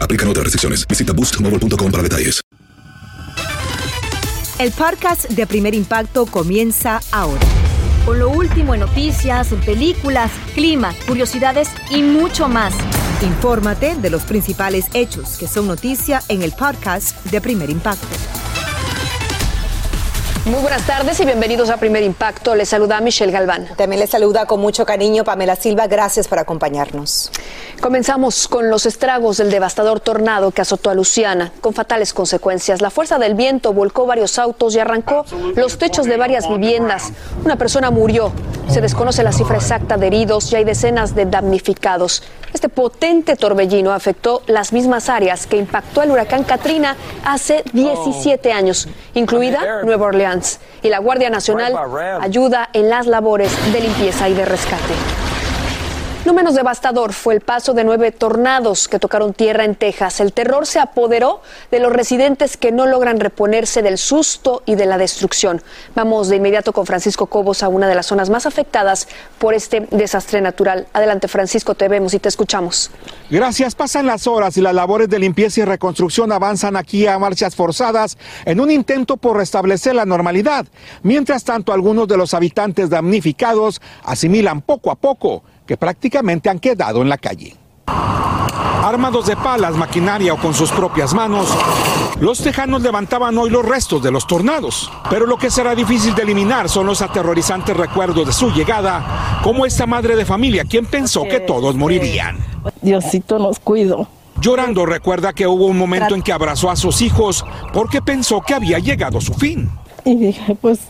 Aplican 0.00 0.28
otras 0.28 0.44
restricciones. 0.44 0.86
Visita 0.86 1.12
boostmobile.com 1.12 1.90
para 1.90 2.02
detalles. 2.02 2.40
El 4.60 4.72
podcast 4.72 5.26
de 5.30 5.46
Primer 5.46 5.74
Impacto 5.74 6.26
comienza 6.26 7.00
ahora. 7.12 7.40
Con 8.04 8.18
lo 8.18 8.28
último 8.28 8.74
en 8.74 8.80
noticias, 8.80 9.52
en 9.52 9.60
películas, 9.60 10.30
clima, 10.54 10.94
curiosidades 11.06 11.70
y 11.90 12.02
mucho 12.02 12.46
más. 12.46 12.74
Infórmate 13.22 13.94
de 13.94 14.10
los 14.10 14.22
principales 14.24 14.84
hechos 14.92 15.38
que 15.38 15.48
son 15.48 15.66
noticia 15.66 16.22
en 16.28 16.42
el 16.42 16.52
podcast 16.52 17.24
de 17.26 17.40
Primer 17.40 17.70
Impacto. 17.70 18.06
Muy 20.46 20.62
buenas 20.62 20.86
tardes 20.86 21.20
y 21.20 21.26
bienvenidos 21.26 21.68
a 21.68 21.76
Primer 21.76 22.02
Impacto. 22.02 22.54
Les 22.54 22.70
saluda 22.70 22.98
Michelle 23.02 23.30
Galván. 23.30 23.68
También 23.76 24.00
les 24.00 24.08
saluda 24.08 24.46
con 24.46 24.58
mucho 24.58 24.86
cariño 24.86 25.22
Pamela 25.22 25.54
Silva. 25.54 25.86
Gracias 25.86 26.28
por 26.28 26.38
acompañarnos. 26.38 27.30
Comenzamos 27.82 28.48
con 28.48 28.70
los 28.70 28.86
estragos 28.86 29.36
del 29.36 29.50
devastador 29.50 30.00
tornado 30.00 30.50
que 30.50 30.62
azotó 30.62 30.88
a 30.88 30.94
Luciana, 30.94 31.52
con 31.60 31.74
fatales 31.74 32.14
consecuencias. 32.14 32.80
La 32.80 32.88
fuerza 32.88 33.18
del 33.18 33.34
viento 33.34 33.74
volcó 33.74 34.06
varios 34.06 34.38
autos 34.38 34.74
y 34.74 34.78
arrancó 34.78 35.26
los 35.56 35.76
techos 35.76 36.06
de 36.06 36.16
varias 36.16 36.48
viviendas. 36.48 37.12
Una 37.44 37.56
persona 37.56 37.90
murió. 37.90 38.32
Se 38.70 38.80
desconoce 38.80 39.22
la 39.22 39.32
cifra 39.32 39.56
exacta 39.56 39.98
de 39.98 40.06
heridos 40.06 40.50
y 40.52 40.56
hay 40.56 40.64
decenas 40.64 41.14
de 41.14 41.26
damnificados. 41.26 42.22
Este 42.52 42.68
potente 42.68 43.36
torbellino 43.36 43.92
afectó 43.92 44.42
las 44.46 44.72
mismas 44.72 45.08
áreas 45.08 45.46
que 45.46 45.56
impactó 45.56 46.02
el 46.02 46.10
huracán 46.10 46.44
Katrina 46.44 46.96
hace 47.24 47.64
17 47.72 48.52
años, 48.52 48.88
incluida 49.14 49.82
Nueva 49.84 50.06
Orleans. 50.06 50.60
Y 50.82 50.88
la 50.88 50.98
Guardia 50.98 51.30
Nacional 51.30 51.74
ayuda 52.20 52.70
en 52.72 52.88
las 52.88 53.06
labores 53.06 53.52
de 53.72 53.80
limpieza 53.80 54.28
y 54.28 54.34
de 54.34 54.44
rescate. 54.44 54.94
No 56.26 56.34
menos 56.34 56.54
devastador 56.54 57.14
fue 57.14 57.32
el 57.32 57.40
paso 57.40 57.72
de 57.72 57.82
nueve 57.82 58.12
tornados 58.12 58.88
que 58.88 58.98
tocaron 58.98 59.32
tierra 59.32 59.64
en 59.64 59.74
Texas. 59.74 60.20
El 60.20 60.34
terror 60.34 60.66
se 60.66 60.78
apoderó 60.78 61.40
de 61.70 61.80
los 61.80 61.90
residentes 61.90 62.58
que 62.58 62.72
no 62.72 62.84
logran 62.84 63.20
reponerse 63.20 63.80
del 63.80 63.96
susto 63.96 64.62
y 64.66 64.74
de 64.74 64.84
la 64.84 64.98
destrucción. 64.98 65.62
Vamos 65.94 66.28
de 66.28 66.36
inmediato 66.36 66.74
con 66.74 66.84
Francisco 66.84 67.24
Cobos 67.24 67.62
a 67.62 67.68
una 67.68 67.88
de 67.88 67.94
las 67.94 68.04
zonas 68.04 68.28
más 68.28 68.44
afectadas 68.44 69.08
por 69.38 69.54
este 69.54 69.88
desastre 69.92 70.42
natural. 70.42 70.88
Adelante 70.92 71.26
Francisco, 71.26 71.74
te 71.74 71.88
vemos 71.88 72.12
y 72.12 72.18
te 72.18 72.28
escuchamos. 72.28 72.90
Gracias. 73.30 73.74
Pasan 73.74 74.04
las 74.04 74.26
horas 74.26 74.58
y 74.58 74.60
las 74.60 74.74
labores 74.74 75.08
de 75.08 75.18
limpieza 75.18 75.62
y 75.62 75.64
reconstrucción 75.64 76.32
avanzan 76.32 76.76
aquí 76.76 77.06
a 77.06 77.18
marchas 77.18 77.56
forzadas 77.56 78.18
en 78.44 78.60
un 78.60 78.70
intento 78.70 79.16
por 79.16 79.38
restablecer 79.38 79.94
la 79.94 80.04
normalidad. 80.04 80.66
Mientras 81.02 81.44
tanto, 81.44 81.72
algunos 81.72 82.06
de 82.08 82.18
los 82.18 82.34
habitantes 82.34 82.90
damnificados 82.90 83.80
asimilan 84.04 84.60
poco 84.60 84.90
a 84.90 84.96
poco 84.96 85.44
que 85.70 85.76
prácticamente 85.76 86.50
han 86.50 86.58
quedado 86.58 87.00
en 87.00 87.08
la 87.08 87.16
calle. 87.16 87.54
Armados 87.86 89.26
de 89.26 89.36
palas, 89.36 89.76
maquinaria 89.76 90.34
o 90.34 90.36
con 90.36 90.52
sus 90.52 90.72
propias 90.72 91.14
manos, 91.14 91.46
los 92.18 92.40
tejanos 92.40 92.82
levantaban 92.82 93.38
hoy 93.38 93.50
los 93.50 93.64
restos 93.64 94.02
de 94.02 94.10
los 94.10 94.26
tornados. 94.26 94.90
Pero 95.08 95.26
lo 95.26 95.38
que 95.38 95.48
será 95.48 95.76
difícil 95.76 96.12
de 96.16 96.22
eliminar 96.22 96.68
son 96.68 96.86
los 96.86 97.02
aterrorizantes 97.02 97.76
recuerdos 97.76 98.26
de 98.26 98.32
su 98.32 98.50
llegada, 98.50 99.40
como 99.44 99.64
esta 99.64 99.86
madre 99.86 100.16
de 100.16 100.24
familia 100.24 100.64
quien 100.64 100.86
pensó 100.86 101.22
que 101.22 101.38
todos 101.38 101.76
morirían. 101.76 102.38
Diosito 102.82 103.38
nos 103.38 103.60
cuido. 103.60 104.08
Llorando 104.40 104.86
recuerda 104.86 105.32
que 105.32 105.46
hubo 105.46 105.66
un 105.66 105.78
momento 105.78 106.16
en 106.16 106.22
que 106.22 106.32
abrazó 106.32 106.68
a 106.68 106.74
sus 106.74 107.00
hijos 107.00 107.44
porque 107.72 108.02
pensó 108.02 108.40
que 108.40 108.54
había 108.54 108.80
llegado 108.80 109.20
su 109.20 109.34
fin. 109.34 109.70
Y 110.04 110.16
dije, 110.16 110.56
pues 110.56 110.80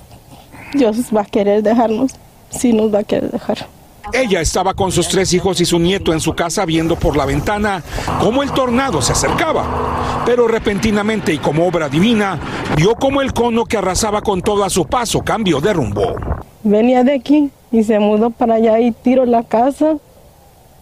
Dios 0.73 0.97
va 1.15 1.21
a 1.21 1.27
querer 1.27 1.63
dejarnos, 1.63 2.13
sí 2.49 2.73
nos 2.73 2.95
va 2.95 3.01
a 3.01 3.05
querer 3.05 3.31
dejar. 3.31 3.69
Ella 4.13 4.41
estaba 4.41 4.75
con 4.75 4.93
sus 4.93 5.09
tres 5.09 5.33
hijos 5.33 5.61
y 5.61 5.65
su 5.65 5.79
nieto 5.79 6.13
en 6.13 6.21
su 6.21 6.35
casa 6.35 6.65
viendo 6.65 6.97
por 6.97 7.17
la 7.17 7.27
ventana 7.27 7.83
cómo 8.21 8.43
el 8.43 8.51
tornado 8.53 9.01
se 9.03 9.13
acercaba. 9.13 10.23
Pero 10.27 10.49
repentinamente 10.49 11.33
y 11.33 11.39
como 11.39 11.67
obra 11.67 11.89
divina, 11.89 12.39
vio 12.77 12.95
como 12.95 13.23
el 13.23 13.33
cono 13.33 13.65
que 13.65 13.79
arrasaba 13.79 14.23
con 14.23 14.43
todo 14.43 14.65
a 14.65 14.71
su 14.71 14.87
paso 14.87 15.21
cambió 15.23 15.61
de 15.61 15.73
rumbo. 15.73 16.17
Venía 16.63 17.05
de 17.05 17.15
aquí 17.15 17.51
y 17.73 17.85
se 17.85 17.99
mudó 17.99 18.31
para 18.31 18.55
allá 18.55 18.79
y 18.81 18.93
tiró 18.93 19.25
la 19.25 19.43
casa 19.45 19.97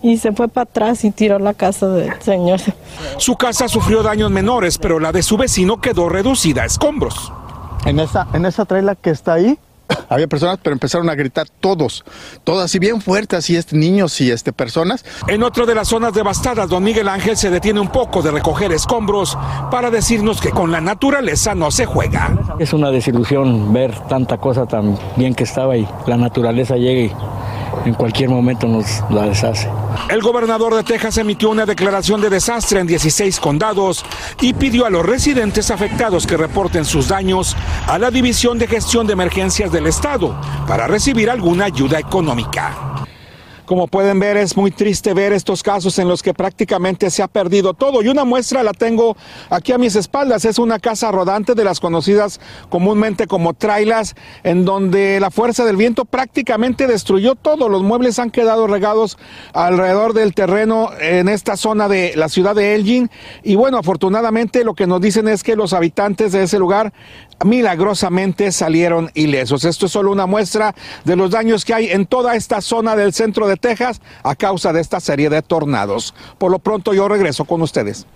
y 0.03 0.17
se 0.19 0.33
fue 0.33 0.49
para 0.49 0.63
atrás 0.65 1.05
y 1.05 1.11
tiró 1.11 1.39
la 1.39 1.55
casa 1.55 1.89
del 1.89 2.21
señor. 2.21 2.61
Su 3.17 3.37
casa 3.37 3.69
sufrió 3.69 4.03
daños 4.03 4.31
menores, 4.31 4.79
pero 4.79 4.99
la 4.99 5.13
de 5.13 5.23
su 5.23 5.37
vecino 5.37 5.81
quedó 5.81 6.09
reducida 6.09 6.63
a 6.63 6.67
escombros. 6.67 7.33
En 7.85 8.01
esa, 8.01 8.27
en 8.33 8.45
esa 8.45 8.65
traila 8.65 8.95
que 8.95 9.11
está 9.11 9.35
ahí, 9.35 9.59
había 10.09 10.27
personas, 10.27 10.59
pero 10.63 10.75
empezaron 10.75 11.09
a 11.11 11.15
gritar 11.15 11.49
todos, 11.49 12.05
todas 12.45 12.75
y 12.75 12.79
bien 12.79 13.01
fuertes, 13.01 13.41
así 13.41 13.57
este, 13.57 13.77
niños 13.77 14.21
y 14.21 14.31
este, 14.31 14.53
personas. 14.53 15.05
En 15.27 15.43
otra 15.43 15.67
de 15.67 15.75
las 15.75 15.89
zonas 15.89 16.13
devastadas, 16.13 16.69
don 16.69 16.83
Miguel 16.83 17.09
Ángel 17.09 17.37
se 17.37 17.51
detiene 17.51 17.81
un 17.81 17.89
poco 17.89 18.23
de 18.23 18.31
recoger 18.31 18.73
escombros 18.73 19.37
para 19.71 19.91
decirnos 19.91 20.41
que 20.41 20.51
con 20.51 20.71
la 20.71 20.81
naturaleza 20.81 21.55
no 21.55 21.71
se 21.71 21.87
juega. 21.87 22.57
Es 22.59 22.73
una 22.73 22.91
desilusión 22.91 23.73
ver 23.73 23.99
tanta 24.09 24.39
cosa 24.39 24.67
tan 24.67 24.99
bien 25.17 25.35
que 25.35 25.45
estaba 25.45 25.77
y 25.77 25.89
la 26.07 26.17
naturaleza 26.17 26.77
llega 26.77 27.01
y 27.01 27.13
en 27.85 27.95
cualquier 27.95 28.31
momento 28.31 28.67
nos 28.67 29.03
la 29.11 29.27
deshace. 29.27 29.69
El 30.09 30.21
gobernador 30.23 30.75
de 30.75 30.85
Texas 30.85 31.19
emitió 31.19 31.51
una 31.51 31.67
declaración 31.67 32.21
de 32.21 32.31
desastre 32.31 32.81
en 32.81 32.87
16 32.87 33.41
condados 33.41 34.05
y 34.41 34.53
pidió 34.55 34.87
a 34.87 34.91
los 34.91 35.05
residentes 35.05 35.71
afectados 35.71 36.27
que 36.27 36.37
reporten 36.37 36.85
sus 36.85 37.09
daños 37.09 37.57
a 37.87 37.99
la 37.99 38.11
División 38.11 38.59
de 38.59 38.67
Gestión 38.67 39.07
de 39.07 39.13
Emergencias 39.13 39.73
del 39.73 39.87
Estado 39.87 40.39
para 40.67 40.87
recibir 40.87 41.31
alguna 41.31 41.67
ayuda 41.67 41.99
económica. 41.99 42.99
Como 43.69 43.87
pueden 43.87 44.19
ver, 44.19 44.39
es 44.39 44.57
muy 44.57 44.71
triste 44.71 45.13
ver 45.13 45.35
estos 45.35 45.63
casos 45.63 45.99
en 45.99 46.09
los 46.09 46.23
que 46.23 46.33
prácticamente 46.33 47.11
se 47.11 47.23
ha 47.23 47.29
perdido 47.29 47.75
todo. 47.75 48.01
Y 48.01 48.09
una 48.09 48.25
muestra 48.25 48.63
la 48.63 48.73
tengo 48.73 49.15
aquí 49.51 49.73
a 49.73 49.79
mis 49.79 49.95
espaldas. 49.95 50.47
Es 50.47 50.59
una 50.59 50.79
casa 50.79 51.13
rodante 51.13 51.55
de 51.55 51.65
las 51.65 51.79
conocidas 51.79 52.41
comúnmente 52.71 53.27
como 53.27 53.53
trailas, 53.53 54.17
en 54.43 54.65
donde 54.65 55.21
la 55.21 55.31
fuerza 55.31 55.67
del 55.67 55.77
viento 55.77 56.07
prácticamente 56.07 56.87
destruyó 56.87 57.35
todo. 57.35 57.69
Los 57.69 57.83
muebles 57.83 58.19
han 58.19 58.31
quedado 58.31 58.69
regados 58.69 59.19
alrededor 59.53 60.15
del 60.15 60.33
terreno 60.33 60.89
en 60.99 61.29
esta 61.29 61.59
zona 61.59 61.89
de 61.89 62.15
la 62.17 62.31
ciudad 62.31 62.55
de 62.55 62.75
Elgin. 62.75 63.11
Y 63.43 63.57
bueno, 63.57 63.77
afortunadamente 63.77 64.65
lo 64.65 64.73
que 64.73 64.87
nos 64.87 65.03
dicen 65.03 65.29
es 65.29 65.43
que 65.43 65.57
los 65.57 65.75
habitantes 65.75 66.33
de 66.33 66.45
ese 66.45 66.59
lugar 66.59 66.95
milagrosamente 67.45 68.51
salieron 68.51 69.11
ilesos. 69.13 69.65
Esto 69.65 69.87
es 69.87 69.93
solo 69.93 70.11
una 70.11 70.25
muestra 70.25 70.75
de 71.05 71.17
los 71.17 71.31
daños 71.31 71.67
que 71.67 71.75
hay 71.75 71.91
en 71.91 72.07
toda 72.07 72.35
esta 72.35 72.63
zona 72.63 72.97
del 72.97 73.13
centro 73.13 73.47
de 73.47 73.58
Texas 73.59 74.01
a 74.23 74.35
causa 74.35 74.73
de 74.73 74.81
esta 74.81 75.01
serie 75.01 75.29
de 75.31 75.43
tornados. 75.43 76.15
Por 76.39 76.51
lo 76.51 76.59
pronto 76.59 76.95
yo 76.95 77.09
regreso 77.09 77.45
con 77.45 77.63
ustedes. 77.63 78.07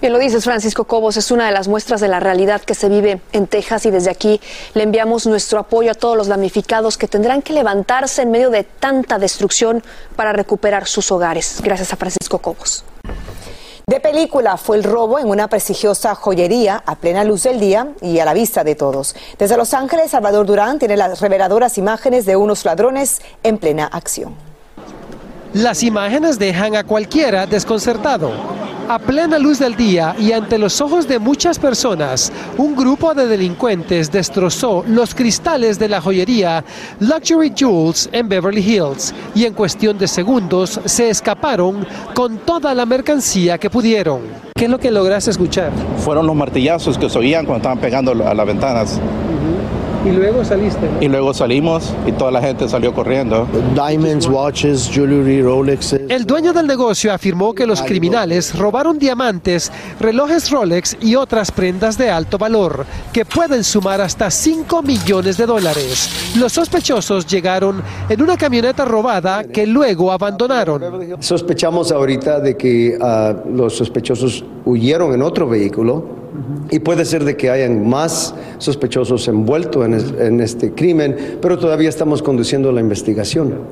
Bien 0.00 0.14
lo 0.14 0.18
dices, 0.18 0.44
Francisco 0.44 0.84
Cobos, 0.84 1.18
es 1.18 1.30
una 1.30 1.44
de 1.44 1.52
las 1.52 1.68
muestras 1.68 2.00
de 2.00 2.08
la 2.08 2.20
realidad 2.20 2.62
que 2.62 2.74
se 2.74 2.88
vive 2.88 3.20
en 3.32 3.46
Texas 3.46 3.84
y 3.84 3.90
desde 3.90 4.08
aquí 4.08 4.40
le 4.72 4.82
enviamos 4.82 5.26
nuestro 5.26 5.58
apoyo 5.58 5.90
a 5.90 5.94
todos 5.94 6.16
los 6.16 6.26
damnificados 6.26 6.96
que 6.96 7.06
tendrán 7.06 7.42
que 7.42 7.52
levantarse 7.52 8.22
en 8.22 8.30
medio 8.30 8.48
de 8.48 8.64
tanta 8.64 9.18
destrucción 9.18 9.82
para 10.16 10.32
recuperar 10.32 10.86
sus 10.86 11.12
hogares. 11.12 11.60
Gracias 11.62 11.92
a 11.92 11.96
Francisco 11.96 12.38
Cobos. 12.38 12.82
De 13.86 14.00
película 14.00 14.56
fue 14.56 14.78
el 14.78 14.84
robo 14.84 15.18
en 15.18 15.28
una 15.28 15.48
prestigiosa 15.48 16.14
joyería 16.14 16.82
a 16.86 16.94
plena 16.94 17.22
luz 17.22 17.42
del 17.42 17.60
día 17.60 17.88
y 18.00 18.20
a 18.20 18.24
la 18.24 18.32
vista 18.32 18.64
de 18.64 18.76
todos. 18.76 19.14
Desde 19.38 19.58
Los 19.58 19.74
Ángeles, 19.74 20.12
Salvador 20.12 20.46
Durán 20.46 20.78
tiene 20.78 20.96
las 20.96 21.20
reveladoras 21.20 21.76
imágenes 21.76 22.24
de 22.24 22.36
unos 22.36 22.64
ladrones 22.64 23.20
en 23.42 23.58
plena 23.58 23.84
acción. 23.84 24.49
Las 25.54 25.82
imágenes 25.82 26.38
dejan 26.38 26.76
a 26.76 26.84
cualquiera 26.84 27.44
desconcertado. 27.44 28.30
A 28.88 29.00
plena 29.00 29.36
luz 29.36 29.58
del 29.58 29.74
día 29.74 30.14
y 30.16 30.30
ante 30.30 30.58
los 30.58 30.80
ojos 30.80 31.08
de 31.08 31.18
muchas 31.18 31.58
personas, 31.58 32.32
un 32.56 32.76
grupo 32.76 33.14
de 33.14 33.26
delincuentes 33.26 34.12
destrozó 34.12 34.84
los 34.86 35.12
cristales 35.12 35.76
de 35.78 35.88
la 35.88 36.00
joyería 36.00 36.64
Luxury 37.00 37.52
Jewels 37.54 38.08
en 38.12 38.28
Beverly 38.28 38.60
Hills 38.60 39.12
y 39.34 39.44
en 39.44 39.54
cuestión 39.54 39.98
de 39.98 40.06
segundos 40.06 40.80
se 40.84 41.10
escaparon 41.10 41.84
con 42.14 42.38
toda 42.38 42.72
la 42.72 42.86
mercancía 42.86 43.58
que 43.58 43.70
pudieron. 43.70 44.20
¿Qué 44.54 44.66
es 44.66 44.70
lo 44.70 44.78
que 44.78 44.92
lograste 44.92 45.32
escuchar? 45.32 45.72
Fueron 45.98 46.28
los 46.28 46.36
martillazos 46.36 46.96
que 46.96 47.10
se 47.10 47.18
oían 47.18 47.44
cuando 47.44 47.58
estaban 47.58 47.78
pegando 47.78 48.12
a 48.12 48.34
las 48.34 48.46
ventanas. 48.46 49.00
Y 50.04 50.10
luego 50.10 50.42
saliste. 50.44 50.88
Y 51.00 51.08
luego 51.08 51.34
salimos 51.34 51.92
y 52.06 52.12
toda 52.12 52.30
la 52.30 52.40
gente 52.40 52.68
salió 52.68 52.94
corriendo. 52.94 53.46
Diamonds, 53.74 54.26
watches, 54.26 54.88
jewelry, 54.90 55.42
Rolex. 55.42 55.92
El 55.92 56.24
dueño 56.24 56.54
del 56.54 56.66
negocio 56.66 57.12
afirmó 57.12 57.52
que 57.52 57.66
los 57.66 57.82
criminales 57.82 58.58
robaron 58.58 58.98
diamantes, 58.98 59.70
relojes 60.00 60.50
Rolex 60.50 60.96
y 61.02 61.16
otras 61.16 61.52
prendas 61.52 61.98
de 61.98 62.10
alto 62.10 62.38
valor, 62.38 62.86
que 63.12 63.26
pueden 63.26 63.62
sumar 63.62 64.00
hasta 64.00 64.30
5 64.30 64.82
millones 64.82 65.36
de 65.36 65.44
dólares. 65.44 66.34
Los 66.38 66.52
sospechosos 66.52 67.26
llegaron 67.26 67.82
en 68.08 68.22
una 68.22 68.38
camioneta 68.38 68.86
robada 68.86 69.44
que 69.44 69.66
luego 69.66 70.12
abandonaron. 70.12 70.82
Sospechamos 71.20 71.92
ahorita 71.92 72.40
de 72.40 72.56
que 72.56 72.96
ah, 73.00 73.34
los 73.52 73.76
sospechosos 73.76 74.44
huyeron 74.64 75.12
en 75.12 75.22
otro 75.22 75.46
vehículo 75.46 76.19
y 76.70 76.78
puede 76.80 77.04
ser 77.04 77.24
de 77.24 77.36
que 77.36 77.50
hayan 77.50 77.88
más 77.88 78.34
sospechosos 78.58 79.26
envueltos 79.28 79.84
en, 79.86 79.94
es- 79.94 80.14
en 80.18 80.40
este 80.40 80.72
crimen, 80.72 81.38
pero 81.40 81.58
todavía 81.58 81.88
estamos 81.88 82.22
conduciendo 82.22 82.70
la 82.72 82.80
investigación. 82.80 83.66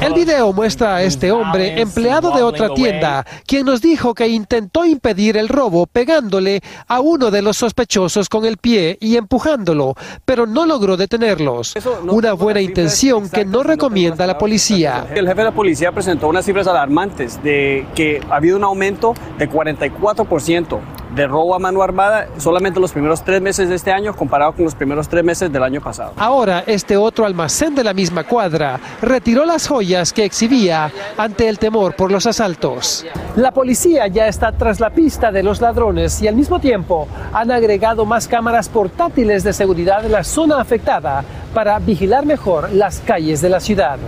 El 0.00 0.14
video 0.14 0.52
muestra 0.52 0.96
a 0.96 1.02
este 1.02 1.30
hombre, 1.32 1.80
empleado 1.80 2.30
de 2.32 2.42
otra 2.42 2.68
tienda, 2.74 3.24
quien 3.46 3.66
nos 3.66 3.80
dijo 3.80 4.14
que 4.14 4.28
intentó 4.28 4.84
impedir 4.84 5.36
el 5.36 5.48
robo 5.48 5.86
pegándole 5.86 6.60
a 6.86 7.00
uno 7.00 7.30
de 7.30 7.42
los 7.42 7.56
sospechosos 7.56 8.28
con 8.28 8.44
el 8.44 8.56
pie 8.56 8.96
y 9.00 9.16
empujándolo, 9.16 9.94
pero 10.24 10.46
no 10.46 10.66
logró 10.66 10.96
detenerlos. 10.96 11.74
Una 12.10 12.32
buena 12.34 12.60
intención 12.60 13.28
que 13.28 13.44
no 13.44 13.62
recomienda 13.62 14.26
la 14.26 14.38
policía. 14.38 15.06
El 15.14 15.26
jefe 15.26 15.38
de 15.40 15.44
la 15.44 15.52
policía 15.54 15.92
presentó 15.92 16.28
unas 16.28 16.44
cifras 16.44 16.66
alarmantes 16.66 17.42
de 17.42 17.86
que 17.94 18.20
ha 18.30 18.36
habido 18.36 18.56
un 18.56 18.64
aumento 18.64 19.14
de 19.38 19.48
44% 19.48 20.78
de 21.14 21.26
robo 21.26 21.54
a 21.54 21.58
mano 21.58 21.82
armada 21.82 22.28
solamente 22.38 22.78
en 22.78 22.82
los 22.82 22.92
primeros 22.92 23.22
tres 23.22 23.40
meses 23.40 23.68
de 23.68 23.74
este 23.74 23.92
año 23.92 24.14
comparado 24.14 24.52
con 24.52 24.64
los 24.64 24.74
primeros 24.74 25.08
tres 25.08 25.24
meses 25.24 25.52
del 25.52 25.62
año 25.62 25.80
pasado. 25.80 26.12
Ahora, 26.16 26.64
este 26.66 26.96
otro 26.96 27.24
almacén 27.24 27.74
de 27.74 27.84
la 27.84 27.94
misma 27.94 28.24
cuadra 28.24 28.78
retiró 29.00 29.44
las 29.44 29.66
joyas 29.66 30.12
que 30.12 30.24
exhibía 30.24 30.90
ante 31.16 31.48
el 31.48 31.58
temor 31.58 31.94
por 31.94 32.10
los 32.10 32.26
asaltos. 32.26 33.06
La 33.36 33.52
policía 33.52 34.06
ya 34.08 34.28
está 34.28 34.52
tras 34.52 34.80
la 34.80 34.90
pista 34.90 35.32
de 35.32 35.42
los 35.42 35.60
ladrones 35.60 36.20
y 36.22 36.28
al 36.28 36.34
mismo 36.34 36.60
tiempo 36.60 37.08
han 37.32 37.50
agregado 37.50 38.04
más 38.04 38.28
cámaras 38.28 38.68
portátiles 38.68 39.44
de 39.44 39.52
seguridad 39.52 40.04
en 40.04 40.12
la 40.12 40.24
zona 40.24 40.60
afectada 40.60 41.24
para 41.54 41.78
vigilar 41.78 42.26
mejor 42.26 42.72
las 42.72 43.00
calles 43.00 43.40
de 43.40 43.48
la 43.48 43.60
ciudad. 43.60 43.98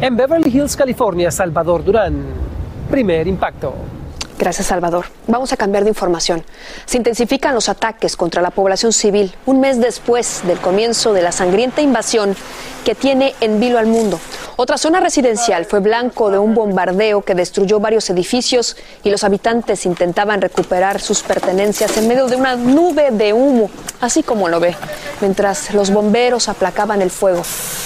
En 0.00 0.16
Beverly 0.16 0.50
Hills, 0.50 0.76
California, 0.76 1.30
Salvador 1.30 1.84
Durán. 1.84 2.24
Primer 2.90 3.28
impacto. 3.28 3.99
Gracias, 4.40 4.68
Salvador. 4.68 5.04
Vamos 5.26 5.52
a 5.52 5.58
cambiar 5.58 5.84
de 5.84 5.90
información. 5.90 6.42
Se 6.86 6.96
intensifican 6.96 7.54
los 7.54 7.68
ataques 7.68 8.16
contra 8.16 8.40
la 8.40 8.50
población 8.50 8.90
civil 8.90 9.34
un 9.44 9.60
mes 9.60 9.78
después 9.78 10.40
del 10.44 10.58
comienzo 10.58 11.12
de 11.12 11.20
la 11.20 11.30
sangrienta 11.30 11.82
invasión 11.82 12.34
que 12.82 12.94
tiene 12.94 13.34
en 13.42 13.60
vilo 13.60 13.78
al 13.78 13.84
mundo. 13.84 14.18
Otra 14.62 14.76
zona 14.76 15.00
residencial 15.00 15.64
fue 15.64 15.80
blanco 15.80 16.30
de 16.30 16.36
un 16.36 16.54
bombardeo 16.54 17.22
que 17.22 17.34
destruyó 17.34 17.80
varios 17.80 18.10
edificios 18.10 18.76
y 19.02 19.08
los 19.08 19.24
habitantes 19.24 19.86
intentaban 19.86 20.42
recuperar 20.42 21.00
sus 21.00 21.22
pertenencias 21.22 21.96
en 21.96 22.06
medio 22.06 22.26
de 22.26 22.36
una 22.36 22.56
nube 22.56 23.10
de 23.10 23.32
humo, 23.32 23.70
así 24.02 24.22
como 24.22 24.50
lo 24.50 24.60
ve, 24.60 24.76
mientras 25.22 25.72
los 25.72 25.90
bomberos 25.90 26.50
aplacaban 26.50 27.00
el 27.00 27.10
fuego. 27.10 27.42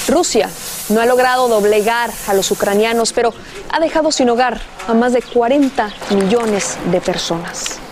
Rusia 0.08 0.50
no 0.88 1.00
ha 1.00 1.06
logrado 1.06 1.46
doblegar 1.46 2.10
a 2.26 2.34
los 2.34 2.50
ucranianos, 2.50 3.12
pero 3.12 3.32
ha 3.70 3.78
dejado 3.78 4.10
sin 4.10 4.28
hogar 4.30 4.60
a 4.88 4.94
más 4.94 5.12
de 5.12 5.22
40 5.22 5.92
millones 6.10 6.76
de 6.90 7.00
personas. 7.00 7.83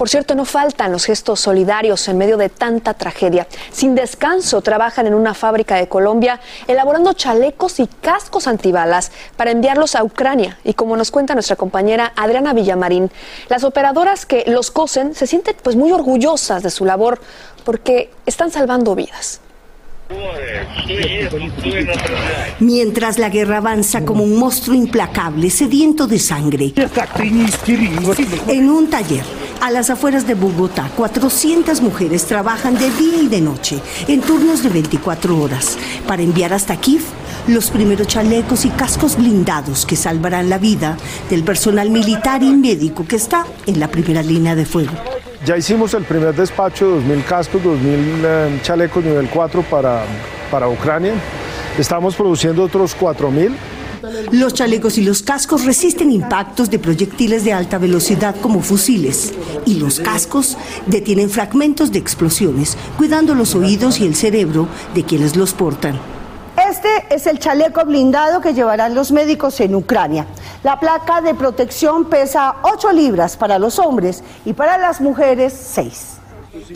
Por 0.00 0.08
cierto, 0.08 0.34
no 0.34 0.46
faltan 0.46 0.92
los 0.92 1.04
gestos 1.04 1.40
solidarios 1.40 2.08
en 2.08 2.16
medio 2.16 2.38
de 2.38 2.48
tanta 2.48 2.94
tragedia. 2.94 3.46
Sin 3.70 3.94
descanso 3.94 4.62
trabajan 4.62 5.06
en 5.06 5.12
una 5.12 5.34
fábrica 5.34 5.76
de 5.76 5.90
Colombia 5.90 6.40
elaborando 6.66 7.12
chalecos 7.12 7.80
y 7.80 7.86
cascos 7.86 8.46
antibalas 8.46 9.12
para 9.36 9.50
enviarlos 9.50 9.94
a 9.96 10.02
Ucrania. 10.02 10.58
Y 10.64 10.72
como 10.72 10.96
nos 10.96 11.10
cuenta 11.10 11.34
nuestra 11.34 11.56
compañera 11.56 12.14
Adriana 12.16 12.54
Villamarín, 12.54 13.10
las 13.50 13.62
operadoras 13.62 14.24
que 14.24 14.44
los 14.46 14.70
cosen 14.70 15.14
se 15.14 15.26
sienten 15.26 15.54
pues 15.62 15.76
muy 15.76 15.92
orgullosas 15.92 16.62
de 16.62 16.70
su 16.70 16.86
labor 16.86 17.20
porque 17.66 18.10
están 18.24 18.50
salvando 18.50 18.94
vidas. 18.94 19.42
Mientras 22.58 23.18
la 23.18 23.28
guerra 23.28 23.58
avanza 23.58 24.04
como 24.04 24.24
un 24.24 24.36
monstruo 24.36 24.76
implacable, 24.76 25.50
sediento 25.50 26.06
de 26.06 26.18
sangre. 26.18 26.72
En 28.48 28.70
un 28.70 28.90
taller, 28.90 29.22
a 29.60 29.70
las 29.70 29.90
afueras 29.90 30.26
de 30.26 30.34
Bogotá, 30.34 30.90
400 30.96 31.80
mujeres 31.80 32.26
trabajan 32.26 32.74
de 32.74 32.90
día 32.90 33.22
y 33.22 33.28
de 33.28 33.40
noche, 33.40 33.78
en 34.08 34.20
turnos 34.20 34.62
de 34.62 34.70
24 34.70 35.38
horas, 35.38 35.78
para 36.06 36.22
enviar 36.22 36.52
hasta 36.52 36.76
Kiev 36.76 37.02
los 37.46 37.70
primeros 37.70 38.06
chalecos 38.06 38.64
y 38.64 38.70
cascos 38.70 39.16
blindados 39.16 39.86
que 39.86 39.96
salvarán 39.96 40.50
la 40.50 40.58
vida 40.58 40.96
del 41.30 41.44
personal 41.44 41.90
militar 41.90 42.42
y 42.42 42.50
médico 42.50 43.06
que 43.06 43.16
está 43.16 43.46
en 43.66 43.78
la 43.80 43.88
primera 43.88 44.22
línea 44.22 44.54
de 44.54 44.66
fuego. 44.66 44.92
Ya 45.44 45.56
hicimos 45.56 45.94
el 45.94 46.04
primer 46.04 46.34
despacho, 46.34 47.00
2.000 47.00 47.24
cascos, 47.24 47.62
2.000 47.62 47.76
eh, 48.24 48.60
chalecos 48.62 49.02
nivel 49.02 49.28
4 49.30 49.62
para, 49.62 50.04
para 50.50 50.68
Ucrania. 50.68 51.14
Estamos 51.78 52.14
produciendo 52.14 52.62
otros 52.62 52.94
4.000. 52.98 53.52
Los 54.32 54.52
chalecos 54.52 54.98
y 54.98 55.04
los 55.04 55.22
cascos 55.22 55.64
resisten 55.64 56.10
impactos 56.10 56.68
de 56.68 56.78
proyectiles 56.78 57.44
de 57.44 57.54
alta 57.54 57.78
velocidad 57.78 58.36
como 58.40 58.60
fusiles 58.60 59.32
y 59.64 59.74
los 59.74 60.00
cascos 60.00 60.58
detienen 60.86 61.30
fragmentos 61.30 61.90
de 61.90 61.98
explosiones, 61.98 62.76
cuidando 62.98 63.34
los 63.34 63.54
oídos 63.54 63.98
y 64.00 64.06
el 64.06 64.16
cerebro 64.16 64.68
de 64.94 65.04
quienes 65.04 65.36
los 65.36 65.54
portan. 65.54 65.98
Este 66.70 66.88
es 67.10 67.26
el 67.26 67.40
chaleco 67.40 67.84
blindado 67.84 68.40
que 68.40 68.54
llevarán 68.54 68.94
los 68.94 69.10
médicos 69.10 69.58
en 69.58 69.74
Ucrania. 69.74 70.26
La 70.62 70.78
placa 70.78 71.20
de 71.20 71.34
protección 71.34 72.04
pesa 72.04 72.58
8 72.62 72.92
libras 72.92 73.36
para 73.36 73.58
los 73.58 73.80
hombres 73.80 74.22
y 74.44 74.52
para 74.52 74.78
las 74.78 75.00
mujeres 75.00 75.52
6. 75.52 76.18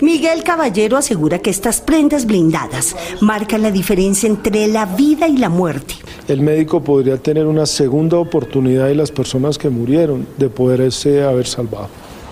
Miguel 0.01 0.43
Caballero 0.43 0.97
asegura 0.97 1.39
que 1.39 1.51
estas 1.51 1.81
prendas 1.81 2.27
blindadas 2.27 2.97
marcan 3.21 3.63
la 3.63 3.71
diferencia 3.71 4.29
entre 4.29 4.67
la 4.67 4.85
vida 4.85 5.29
y 5.29 5.37
la 5.37 5.49
muerte. 5.49 5.95
El 6.27 6.41
médico 6.41 6.83
podría 6.83 7.17
tener 7.19 7.47
una 7.47 7.65
segunda 7.65 8.17
oportunidad 8.17 8.89
y 8.89 8.97
las 8.97 9.13
personas 9.13 9.59
que 9.59 9.69
murieron 9.69 10.27
de 10.39 10.49
poderse 10.49 11.23
haber 11.23 11.47
salvado. 11.47 11.89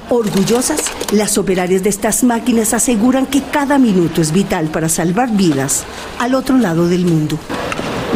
Orgullosas, 0.09 0.83
las 1.13 1.39
operarias 1.39 1.83
de 1.83 1.89
estas 1.89 2.23
máquinas 2.25 2.75
aseguran 2.75 3.27
que 3.27 3.43
cada 3.43 3.79
minuto 3.79 4.21
es 4.21 4.33
vital 4.33 4.69
para 4.69 4.89
salvar 4.89 5.31
vidas 5.31 5.85
al 6.19 6.35
otro 6.35 6.59
lado 6.59 6.89
del 6.89 7.07
mundo. 7.07 7.39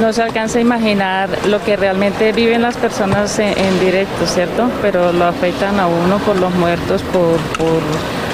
No 0.01 0.13
se 0.13 0.23
alcanza 0.23 0.59
a 0.59 0.61
imaginar 0.61 1.31
lo 1.47 1.63
que 1.65 1.75
realmente 1.75 2.33
viven 2.33 2.61
las 2.61 2.77
personas 2.77 3.39
en, 3.39 3.57
en 3.57 3.81
directo, 3.81 4.27
¿cierto? 4.27 4.71
Pero 4.83 5.11
lo 5.13 5.25
afectan 5.25 5.81
a 5.81 5.87
uno 5.87 6.19
por 6.19 6.39
los 6.39 6.55
muertos, 6.55 7.03
por, 7.05 7.39
por 7.57 7.81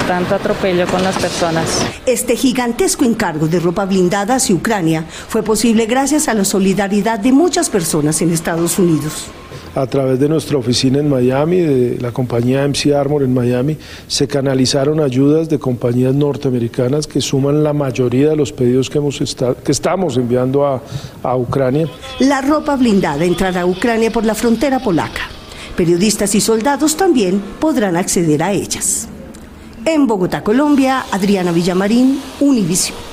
tanto 0.09 0.35
atropello 0.35 0.87
con 0.89 1.05
las 1.05 1.17
personas. 1.17 1.69
Este 2.05 2.35
gigantesco 2.35 3.05
encargo 3.05 3.47
de 3.47 3.61
ropa 3.61 3.85
blindada 3.85 4.37
hacia 4.37 4.57
Ucrania 4.57 5.05
fue 5.29 5.45
posible 5.45 5.87
gracias 5.87 6.27
a 6.27 6.35
la 6.35 6.45
solidaridad 6.45 7.21
de 7.21 7.31
muchas 7.31 7.71
personas 7.71 8.21
en 8.23 8.33
Estados 8.33 8.81
Unidos. 8.81 9.31
A 9.75 9.87
través 9.87 10.21
de 10.21 10.29
nuestra 10.29 10.59
oficina 10.59 10.99
en 10.99 11.09
Miami, 11.09 11.61
de 11.61 11.99
la 11.99 12.13
compañía 12.13 12.67
MC 12.69 12.93
Armor 12.95 13.23
en 13.23 13.33
Miami, 13.33 13.79
se 14.07 14.29
canalizaron 14.29 15.01
ayudas 15.01 15.49
de 15.49 15.59
compañías 15.59 16.15
norteamericanas 16.15 17.07
que 17.07 17.23
suman 17.23 17.65
la 17.65 17.73
mayoría 17.73 18.29
de 18.29 18.37
los 18.37 18.53
pedidos 18.53 18.91
que, 18.91 18.99
hemos 18.99 19.19
que 19.65 19.73
estamos 19.73 20.19
enviando 20.19 20.67
a 20.67 21.37
Ucrania. 21.37 21.89
La 22.19 22.43
ropa 22.43 22.77
blindada 22.77 23.25
entrará 23.25 23.63
a 23.63 23.67
Ucrania 23.67 24.11
por 24.13 24.27
la 24.27 24.35
frontera 24.35 24.79
polaca. 24.79 25.23
Periodistas 25.77 26.35
y 26.35 26.43
soldados 26.43 26.97
también 26.97 27.43
podrán 27.59 27.97
acceder 27.97 28.43
a 28.43 28.53
ellas. 28.53 29.09
En 29.87 30.07
Bogotá, 30.07 30.45
Colombia, 30.45 31.07
Adriana 31.11 31.51
Villamarín, 31.51 32.21
Univision. 32.41 33.12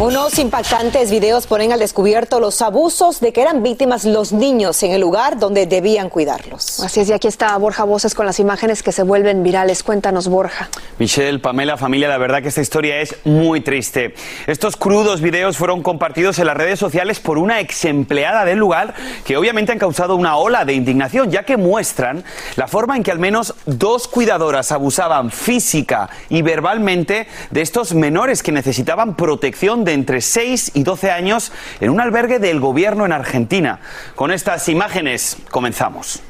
Unos 0.00 0.38
impactantes 0.38 1.10
videos 1.10 1.48
ponen 1.48 1.72
al 1.72 1.80
descubierto 1.80 2.38
los 2.38 2.62
abusos 2.62 3.18
de 3.18 3.32
que 3.32 3.42
eran 3.42 3.64
víctimas 3.64 4.04
los 4.04 4.32
niños 4.32 4.80
en 4.84 4.92
el 4.92 5.00
lugar 5.00 5.40
donde 5.40 5.66
debían 5.66 6.08
cuidarlos. 6.08 6.78
Así 6.78 7.00
es, 7.00 7.08
y 7.08 7.12
aquí 7.12 7.26
está 7.26 7.56
Borja 7.56 7.82
Voces 7.82 8.14
con 8.14 8.24
las 8.24 8.38
imágenes 8.38 8.84
que 8.84 8.92
se 8.92 9.02
vuelven 9.02 9.42
virales. 9.42 9.82
Cuéntanos, 9.82 10.28
Borja. 10.28 10.68
Michelle, 11.00 11.40
Pamela, 11.40 11.76
familia, 11.76 12.06
la 12.06 12.16
verdad 12.16 12.42
que 12.42 12.48
esta 12.48 12.60
historia 12.60 13.00
es 13.00 13.16
muy 13.24 13.60
triste. 13.60 14.14
Estos 14.46 14.76
crudos 14.76 15.20
videos 15.20 15.56
fueron 15.56 15.82
compartidos 15.82 16.38
en 16.38 16.46
las 16.46 16.56
redes 16.56 16.78
sociales 16.78 17.18
por 17.18 17.36
una 17.36 17.58
ex 17.58 17.84
empleada 17.84 18.44
del 18.44 18.58
lugar 18.58 18.94
que 19.24 19.36
obviamente 19.36 19.72
han 19.72 19.80
causado 19.80 20.14
una 20.14 20.36
ola 20.36 20.64
de 20.64 20.74
indignación, 20.74 21.32
ya 21.32 21.42
que 21.42 21.56
muestran 21.56 22.22
la 22.54 22.68
forma 22.68 22.96
en 22.96 23.02
que 23.02 23.10
al 23.10 23.18
menos 23.18 23.52
dos 23.66 24.06
cuidadoras 24.06 24.70
abusaban 24.70 25.32
física 25.32 26.08
y 26.28 26.42
verbalmente 26.42 27.26
de 27.50 27.62
estos 27.62 27.94
menores 27.94 28.44
que 28.44 28.52
necesitaban 28.52 29.16
protección 29.16 29.87
entre 29.94 30.20
6 30.20 30.72
y 30.74 30.82
12 30.82 31.10
años 31.10 31.52
en 31.80 31.90
un 31.90 32.00
albergue 32.00 32.38
del 32.38 32.60
gobierno 32.60 33.06
en 33.06 33.12
Argentina. 33.12 33.80
Con 34.14 34.30
estas 34.30 34.68
imágenes 34.68 35.36
comenzamos. 35.50 36.22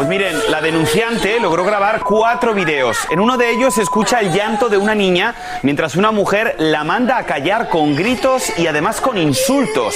Pues 0.00 0.08
miren, 0.08 0.34
la 0.48 0.62
denunciante 0.62 1.38
logró 1.40 1.62
grabar 1.62 2.00
cuatro 2.00 2.54
videos. 2.54 2.96
En 3.10 3.20
uno 3.20 3.36
de 3.36 3.50
ellos 3.50 3.74
se 3.74 3.82
escucha 3.82 4.20
el 4.20 4.32
llanto 4.32 4.70
de 4.70 4.78
una 4.78 4.94
niña 4.94 5.34
mientras 5.62 5.94
una 5.94 6.10
mujer 6.10 6.54
la 6.56 6.84
manda 6.84 7.18
a 7.18 7.26
callar 7.26 7.68
con 7.68 7.94
gritos 7.94 8.50
y 8.58 8.66
además 8.66 9.02
con 9.02 9.18
insultos. 9.18 9.94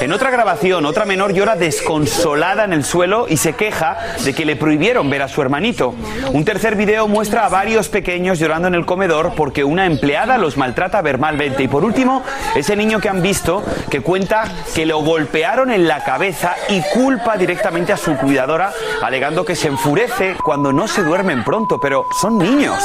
En 0.00 0.10
otra 0.10 0.30
grabación, 0.30 0.86
otra 0.86 1.04
menor 1.04 1.34
llora 1.34 1.54
desconsolada 1.54 2.64
en 2.64 2.72
el 2.72 2.82
suelo 2.82 3.26
y 3.28 3.36
se 3.36 3.52
queja 3.52 3.98
de 4.24 4.32
que 4.32 4.46
le 4.46 4.56
prohibieron 4.56 5.10
ver 5.10 5.20
a 5.20 5.28
su 5.28 5.42
hermanito. 5.42 5.94
Un 6.32 6.46
tercer 6.46 6.74
video 6.74 7.06
muestra 7.06 7.44
a 7.44 7.50
varios 7.50 7.90
pequeños 7.90 8.38
llorando 8.38 8.68
en 8.68 8.74
el 8.74 8.86
comedor 8.86 9.34
porque 9.36 9.64
una 9.64 9.84
empleada 9.84 10.38
los 10.38 10.56
maltrata 10.56 11.02
verbalmente. 11.02 11.62
Y 11.62 11.68
por 11.68 11.84
último, 11.84 12.22
ese 12.54 12.74
niño 12.74 13.00
que 13.00 13.10
han 13.10 13.20
visto 13.20 13.62
que 13.90 14.00
cuenta 14.00 14.44
que 14.74 14.86
lo 14.86 15.02
golpearon 15.02 15.70
en 15.70 15.86
la 15.86 16.02
cabeza 16.02 16.56
y 16.70 16.80
culpa 16.94 17.36
directamente 17.36 17.92
a 17.92 17.98
su 17.98 18.16
cuidadora, 18.16 18.72
alegando 19.02 19.41
que 19.44 19.56
se 19.56 19.68
enfurece 19.68 20.36
cuando 20.42 20.72
no 20.72 20.88
se 20.88 21.02
duermen 21.02 21.44
pronto, 21.44 21.78
pero 21.80 22.06
son 22.20 22.38
niños. 22.38 22.82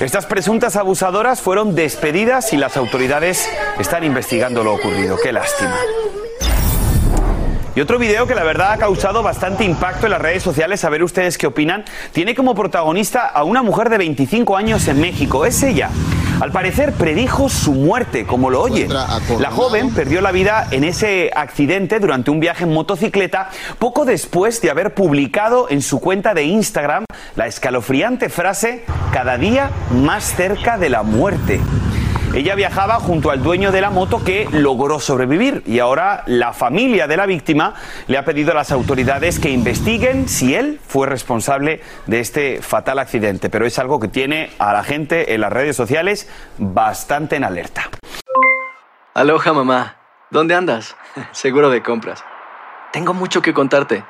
Estas 0.00 0.26
presuntas 0.26 0.76
abusadoras 0.76 1.40
fueron 1.40 1.74
despedidas 1.74 2.52
y 2.52 2.56
las 2.56 2.76
autoridades 2.76 3.48
están 3.78 4.04
investigando 4.04 4.64
lo 4.64 4.74
ocurrido. 4.74 5.16
Qué 5.22 5.32
lástima. 5.32 5.76
Y 7.74 7.80
otro 7.80 7.98
video 7.98 8.26
que 8.26 8.34
la 8.34 8.42
verdad 8.42 8.72
ha 8.72 8.78
causado 8.78 9.22
bastante 9.22 9.64
impacto 9.64 10.06
en 10.06 10.12
las 10.12 10.20
redes 10.20 10.42
sociales, 10.42 10.84
a 10.84 10.90
ver 10.90 11.04
ustedes 11.04 11.38
qué 11.38 11.46
opinan, 11.46 11.84
tiene 12.12 12.34
como 12.34 12.54
protagonista 12.54 13.26
a 13.28 13.44
una 13.44 13.62
mujer 13.62 13.90
de 13.90 13.98
25 13.98 14.56
años 14.56 14.88
en 14.88 15.00
México. 15.00 15.46
Es 15.46 15.62
ella. 15.62 15.90
Al 16.40 16.52
parecer 16.52 16.92
predijo 16.94 17.50
su 17.50 17.74
muerte, 17.74 18.24
como 18.24 18.48
lo 18.48 18.62
oye. 18.62 18.88
La 18.88 19.50
joven 19.50 19.92
perdió 19.92 20.22
la 20.22 20.32
vida 20.32 20.66
en 20.70 20.84
ese 20.84 21.30
accidente 21.36 22.00
durante 22.00 22.30
un 22.30 22.40
viaje 22.40 22.64
en 22.64 22.72
motocicleta 22.72 23.50
poco 23.78 24.06
después 24.06 24.62
de 24.62 24.70
haber 24.70 24.94
publicado 24.94 25.68
en 25.68 25.82
su 25.82 26.00
cuenta 26.00 26.32
de 26.32 26.44
Instagram 26.44 27.04
la 27.36 27.46
escalofriante 27.46 28.30
frase 28.30 28.84
cada 29.12 29.36
día 29.36 29.70
más 29.90 30.34
cerca 30.34 30.78
de 30.78 30.88
la 30.88 31.02
muerte. 31.02 31.60
Ella 32.32 32.54
viajaba 32.54 32.94
junto 33.00 33.32
al 33.32 33.42
dueño 33.42 33.72
de 33.72 33.80
la 33.80 33.90
moto 33.90 34.22
que 34.22 34.48
logró 34.52 35.00
sobrevivir 35.00 35.64
y 35.66 35.80
ahora 35.80 36.22
la 36.26 36.52
familia 36.52 37.08
de 37.08 37.16
la 37.16 37.26
víctima 37.26 37.74
le 38.06 38.18
ha 38.18 38.24
pedido 38.24 38.52
a 38.52 38.54
las 38.54 38.70
autoridades 38.70 39.40
que 39.40 39.50
investiguen 39.50 40.28
si 40.28 40.54
él 40.54 40.78
fue 40.86 41.08
responsable 41.08 41.82
de 42.06 42.20
este 42.20 42.62
fatal 42.62 43.00
accidente. 43.00 43.50
Pero 43.50 43.66
es 43.66 43.80
algo 43.80 43.98
que 43.98 44.06
tiene 44.06 44.50
a 44.60 44.72
la 44.72 44.84
gente 44.84 45.34
en 45.34 45.40
las 45.40 45.52
redes 45.52 45.74
sociales 45.74 46.28
bastante 46.56 47.34
en 47.34 47.42
alerta. 47.42 47.90
Aloha 49.12 49.52
mamá, 49.52 49.96
¿dónde 50.30 50.54
andas? 50.54 50.96
Seguro 51.32 51.68
de 51.68 51.82
compras. 51.82 52.24
Tengo 52.92 53.12
mucho 53.12 53.42
que 53.42 53.52
contarte. 53.52 54.04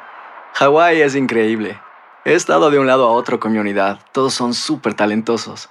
Hawái 0.54 1.00
es 1.00 1.16
increíble. 1.16 1.80
He 2.26 2.34
estado 2.34 2.70
de 2.70 2.78
un 2.78 2.86
lado 2.86 3.08
a 3.08 3.12
otro 3.12 3.40
con 3.40 3.52
mi 3.52 3.58
unidad. 3.58 3.98
Todos 4.12 4.34
son 4.34 4.52
súper 4.52 4.92
talentosos. 4.92 5.70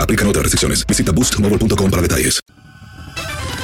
Aplican 0.00 0.26
otras 0.26 0.44
restricciones. 0.44 0.86
Visita 0.86 1.12
boostmobile.com 1.12 1.90
para 1.90 2.02
detalles. 2.02 2.40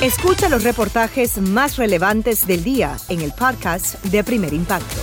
Escucha 0.00 0.48
los 0.48 0.64
reportajes 0.64 1.38
más 1.38 1.76
relevantes 1.76 2.46
del 2.46 2.62
día 2.62 2.96
en 3.08 3.22
el 3.22 3.32
podcast 3.32 4.02
de 4.04 4.22
Primer 4.22 4.52
Impacto. 4.52 4.96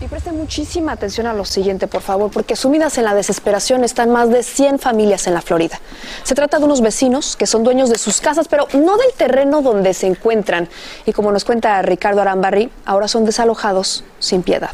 Y 0.00 0.06
presten 0.06 0.36
muchísima 0.36 0.92
atención 0.92 1.26
a 1.26 1.32
lo 1.32 1.44
siguiente, 1.44 1.88
por 1.88 2.02
favor, 2.02 2.30
porque 2.30 2.54
sumidas 2.54 2.98
en 2.98 3.04
la 3.04 3.14
desesperación 3.14 3.82
están 3.82 4.10
más 4.10 4.30
de 4.30 4.44
100 4.44 4.78
familias 4.78 5.26
en 5.26 5.34
la 5.34 5.42
Florida. 5.42 5.80
Se 6.22 6.36
trata 6.36 6.58
de 6.58 6.66
unos 6.66 6.82
vecinos 6.82 7.36
que 7.36 7.46
son 7.46 7.64
dueños 7.64 7.90
de 7.90 7.98
sus 7.98 8.20
casas, 8.20 8.46
pero 8.46 8.68
no 8.74 8.96
del 8.96 9.12
terreno 9.16 9.60
donde 9.60 9.94
se 9.94 10.06
encuentran. 10.06 10.68
Y 11.04 11.12
como 11.12 11.32
nos 11.32 11.44
cuenta 11.44 11.82
Ricardo 11.82 12.20
Arambarri, 12.20 12.70
ahora 12.84 13.08
son 13.08 13.24
desalojados 13.24 14.04
sin 14.20 14.42
piedad. 14.42 14.70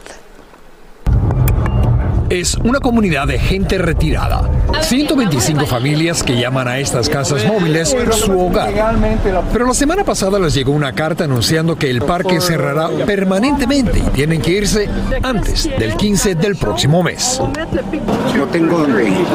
Es 2.31 2.57
una 2.57 2.81
comunidad 2.81 3.27
de 3.27 3.39
gente 3.39 3.79
retirada. 3.79 4.49
125 4.81 5.67
familias 5.67 6.23
que 6.23 6.39
llaman 6.41 6.69
a 6.69 6.79
estas 6.79 7.09
casas 7.09 7.45
móviles 7.47 7.95
su 8.13 8.39
hogar. 8.39 8.73
Pero 9.53 9.67
la 9.67 9.75
semana 9.75 10.05
pasada 10.05 10.39
les 10.39 10.55
llegó 10.55 10.73
una 10.73 10.93
carta 10.93 11.25
anunciando 11.25 11.77
que 11.77 11.91
el 11.91 12.03
parque 12.03 12.41
cerrará 12.41 12.89
permanentemente 13.07 13.99
y 13.99 14.11
tienen 14.11 14.41
que 14.41 14.53
irse 14.53 14.89
antes 15.23 15.69
del 15.79 15.97
15 15.97 16.35
del 16.35 16.57
próximo 16.57 17.03
mes. 17.03 17.41
No 18.37 18.47
tengo 18.47 18.79
dónde 18.79 19.09
ir. 19.09 19.27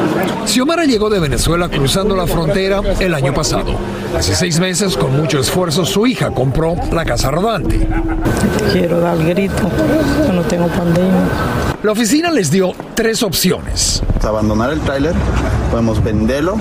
Xiomara 0.46 0.84
llegó 0.84 1.08
de 1.10 1.20
Venezuela 1.20 1.68
cruzando 1.68 2.16
la 2.16 2.26
frontera 2.26 2.80
el 2.98 3.14
año 3.14 3.32
pasado. 3.32 3.74
Hace 4.16 4.34
seis 4.34 4.58
meses, 4.58 4.96
con 4.96 5.16
mucho 5.16 5.38
esfuerzo, 5.38 5.84
su 5.84 6.06
hija 6.06 6.32
compró 6.32 6.74
la 6.92 7.04
casa 7.04 7.30
rodante. 7.30 7.86
Quiero 8.72 9.00
dar 9.00 9.18
grito, 9.18 9.70
no 10.32 10.42
tengo 10.42 10.66
pandemia. 10.66 11.28
La 11.82 11.92
oficina 11.92 12.30
les 12.30 12.50
dio 12.50 12.74
tres 12.94 13.22
opciones. 13.22 14.02
Abandonar 14.22 14.72
el 14.72 14.80
tráiler, 14.80 15.14
podemos 15.70 16.02
venderlo 16.02 16.56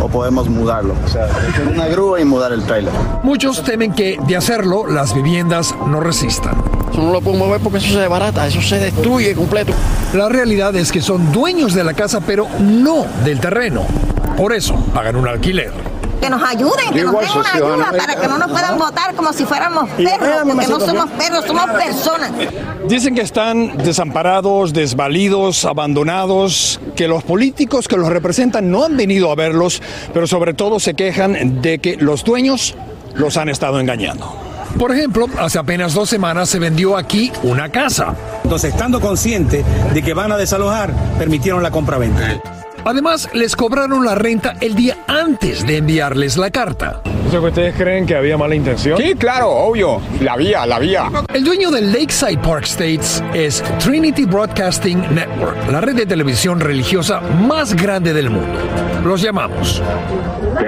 o 0.00 0.08
podemos 0.08 0.48
mudarlo. 0.48 0.94
O 1.04 1.08
sea, 1.08 1.28
una 1.70 1.86
grúa 1.88 2.20
y 2.20 2.24
mudar 2.24 2.52
el 2.52 2.62
tráiler. 2.64 2.92
Muchos 3.22 3.62
temen 3.62 3.92
que, 3.92 4.18
de 4.26 4.36
hacerlo, 4.36 4.86
las 4.86 5.14
viviendas 5.14 5.74
no 5.86 6.00
resistan. 6.00 6.56
Yo 6.92 7.02
no 7.02 7.12
lo 7.12 7.20
puedo 7.20 7.36
mover 7.36 7.60
porque 7.60 7.78
eso 7.78 7.92
se 7.92 8.00
desbarata, 8.00 8.46
eso 8.46 8.60
se 8.62 8.78
destruye 8.78 9.34
completo. 9.34 9.72
La 10.14 10.28
realidad 10.28 10.74
es 10.76 10.90
que 10.90 11.02
son 11.02 11.32
dueños 11.32 11.74
de 11.74 11.84
la 11.84 11.94
casa, 11.94 12.20
pero 12.20 12.48
no 12.60 13.06
del 13.24 13.40
terreno. 13.40 13.82
Por 14.36 14.52
eso 14.52 14.74
pagan 14.94 15.16
un 15.16 15.28
alquiler. 15.28 15.72
Que 16.20 16.30
nos 16.30 16.42
ayuden, 16.42 16.92
que 16.92 17.04
nos 17.04 17.20
den 17.20 17.30
una 17.36 17.52
ayuda 17.52 17.92
para 17.96 18.16
que 18.16 18.26
no 18.26 18.38
nos 18.38 18.50
puedan 18.50 18.78
votar 18.78 19.14
como 19.14 19.32
si 19.32 19.44
fuéramos 19.44 19.88
perros, 19.90 20.42
porque 20.44 20.66
no 20.66 20.80
somos 20.80 21.10
perros, 21.10 21.44
somos 21.46 21.70
personas. 21.70 22.32
Dicen 22.88 23.14
que 23.14 23.22
están 23.22 23.76
desamparados, 23.78 24.72
desvalidos, 24.72 25.64
abandonados, 25.64 26.80
que 26.96 27.06
los 27.06 27.22
políticos 27.22 27.86
que 27.86 27.96
los 27.96 28.08
representan 28.08 28.70
no 28.70 28.84
han 28.84 28.96
venido 28.96 29.30
a 29.30 29.34
verlos, 29.34 29.82
pero 30.12 30.26
sobre 30.26 30.54
todo 30.54 30.80
se 30.80 30.94
quejan 30.94 31.62
de 31.62 31.78
que 31.78 31.96
los 31.96 32.24
dueños 32.24 32.74
los 33.14 33.36
han 33.36 33.48
estado 33.48 33.78
engañando. 33.80 34.48
Por 34.78 34.92
ejemplo, 34.92 35.26
hace 35.38 35.58
apenas 35.58 35.94
dos 35.94 36.08
semanas 36.08 36.48
se 36.48 36.58
vendió 36.58 36.96
aquí 36.96 37.32
una 37.42 37.68
casa. 37.70 38.14
Entonces, 38.44 38.72
estando 38.72 39.00
consciente 39.00 39.64
de 39.92 40.02
que 40.02 40.14
van 40.14 40.30
a 40.30 40.36
desalojar, 40.36 40.92
permitieron 41.18 41.62
la 41.62 41.70
compra-venta. 41.70 42.40
Además, 42.88 43.28
les 43.34 43.54
cobraron 43.54 44.02
la 44.02 44.14
renta 44.14 44.54
el 44.62 44.74
día 44.74 44.96
antes 45.06 45.66
de 45.66 45.76
enviarles 45.76 46.38
la 46.38 46.50
carta. 46.50 47.02
¿Eso 47.28 47.38
que 47.42 47.48
ustedes 47.48 47.74
creen 47.74 48.06
que 48.06 48.16
había 48.16 48.38
mala 48.38 48.54
intención? 48.54 48.96
Sí, 48.96 49.14
claro, 49.14 49.50
obvio. 49.50 50.00
La 50.22 50.38
vía, 50.38 50.64
la 50.64 50.78
vía. 50.78 51.10
El 51.34 51.44
dueño 51.44 51.70
del 51.70 51.92
Lakeside 51.92 52.38
Park 52.38 52.64
States 52.64 53.22
es 53.34 53.62
Trinity 53.78 54.24
Broadcasting 54.24 55.14
Network, 55.14 55.70
la 55.70 55.82
red 55.82 55.96
de 55.96 56.06
televisión 56.06 56.60
religiosa 56.60 57.20
más 57.20 57.74
grande 57.74 58.14
del 58.14 58.30
mundo. 58.30 58.58
Los 59.04 59.20
llamamos. 59.20 59.82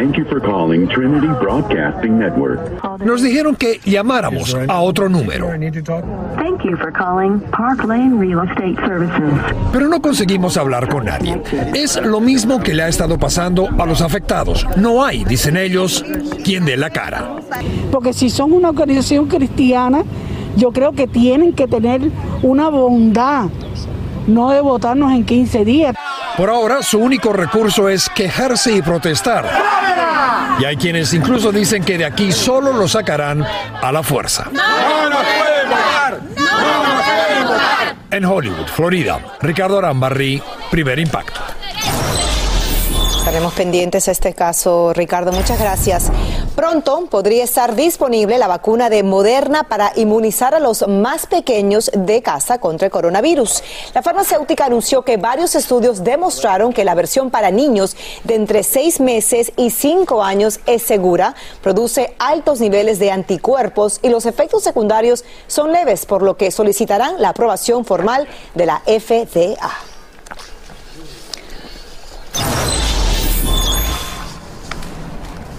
Thank 0.01 0.17
you 0.17 0.25
for 0.25 0.41
calling 0.41 0.89
Trinity 0.89 1.27
Broadcasting 1.27 2.19
Network. 2.19 2.59
Nos 3.05 3.21
dijeron 3.21 3.55
que 3.55 3.83
llamáramos 3.85 4.57
a 4.67 4.81
otro 4.81 5.11
número. 5.11 5.49
Thank 5.49 6.65
you 6.65 6.75
for 6.79 6.91
calling 6.91 7.39
Park 7.51 7.85
Lane 7.85 8.19
Real 8.19 8.49
Estate 8.49 8.77
Services. 8.87 9.31
Pero 9.71 9.89
no 9.89 10.01
conseguimos 10.01 10.57
hablar 10.57 10.89
con 10.89 11.05
nadie. 11.05 11.43
Es 11.75 12.01
lo 12.03 12.19
mismo 12.19 12.61
que 12.61 12.73
le 12.73 12.85
ha 12.85 12.89
estado 12.89 13.19
pasando 13.19 13.69
a 13.79 13.85
los 13.85 14.01
afectados. 14.01 14.67
No 14.79 15.05
hay, 15.05 15.23
dicen 15.25 15.59
ellos, 15.59 16.03
quien 16.45 16.65
dé 16.65 16.79
la 16.79 16.89
cara. 16.89 17.37
Porque 17.93 18.15
si 18.15 18.31
son 18.31 18.55
una 18.55 18.71
organización 18.71 19.27
cristiana, 19.27 20.03
yo 20.57 20.73
creo 20.73 20.93
que 20.93 21.09
tienen 21.09 21.53
que 21.53 21.69
tener 21.69 22.11
una 22.43 22.71
bondad, 22.71 23.51
no 24.27 24.49
de 24.49 24.63
votarnos 24.63 25.13
en 25.13 25.27
15 25.27 25.63
días. 25.67 25.95
Por 26.41 26.49
ahora, 26.49 26.83
su 26.83 26.99
único 26.99 27.35
recurso 27.35 27.91
es 27.91 28.09
quejarse 28.09 28.73
y 28.73 28.81
protestar. 28.81 29.47
Y 30.59 30.65
hay 30.65 30.75
quienes 30.79 31.13
incluso 31.13 31.53
dicen 31.53 31.85
que 31.85 31.99
de 31.99 32.07
aquí 32.07 32.33
solo 32.33 32.73
lo 32.73 32.89
sacarán 32.89 33.45
a 33.45 33.93
la 33.93 34.03
fuerza. 34.03 34.51
En 38.11 38.25
Hollywood, 38.25 38.69
Florida, 38.69 39.21
Ricardo 39.43 39.77
Arambarri, 39.77 40.43
Primer 40.71 40.99
Impacto. 40.99 41.43
Estaremos 43.19 43.53
pendientes 43.53 44.09
a 44.09 44.13
este 44.13 44.33
caso, 44.33 44.95
Ricardo. 44.95 45.33
Muchas 45.33 45.61
gracias. 45.61 46.11
Pronto 46.55 47.07
podría 47.09 47.45
estar 47.45 47.77
disponible 47.77 48.37
la 48.37 48.49
vacuna 48.49 48.91
de 48.91 49.03
Moderna 49.03 49.65
para 49.65 49.93
inmunizar 49.95 50.55
a 50.55 50.61
los 50.61 50.87
más 50.89 51.27
pequeños 51.27 51.91
de 51.95 52.23
casa 52.23 52.59
contra 52.59 52.87
el 52.87 52.93
coronavirus. 52.93 53.63
La 53.95 54.03
farmacéutica 54.03 54.67
anunció 54.67 55.03
que 55.03 55.17
varios 55.17 55.55
estudios 55.55 56.03
demostraron 56.03 56.73
que 56.73 56.85
la 56.85 56.95
versión 56.95 57.31
para 57.31 57.51
niños 57.51 57.97
de 58.25 58.35
entre 58.35 58.63
seis 58.65 59.01
meses 59.01 59.53
y 59.57 59.71
cinco 59.71 60.23
años 60.23 60.61
es 60.67 60.83
segura, 60.83 61.35
produce 61.63 62.15
altos 62.19 62.61
niveles 62.61 62.99
de 62.99 63.13
anticuerpos 63.13 64.01
y 64.03 64.09
los 64.09 64.27
efectos 64.27 64.65
secundarios 64.65 65.25
son 65.47 65.73
leves, 65.73 66.05
por 66.05 66.23
lo 66.23 66.37
que 66.37 66.51
solicitarán 66.51 67.23
la 67.23 67.31
aprobación 67.31 67.85
formal 67.85 68.27
de 68.55 68.67
la 68.67 68.83
FDA. 68.87 69.71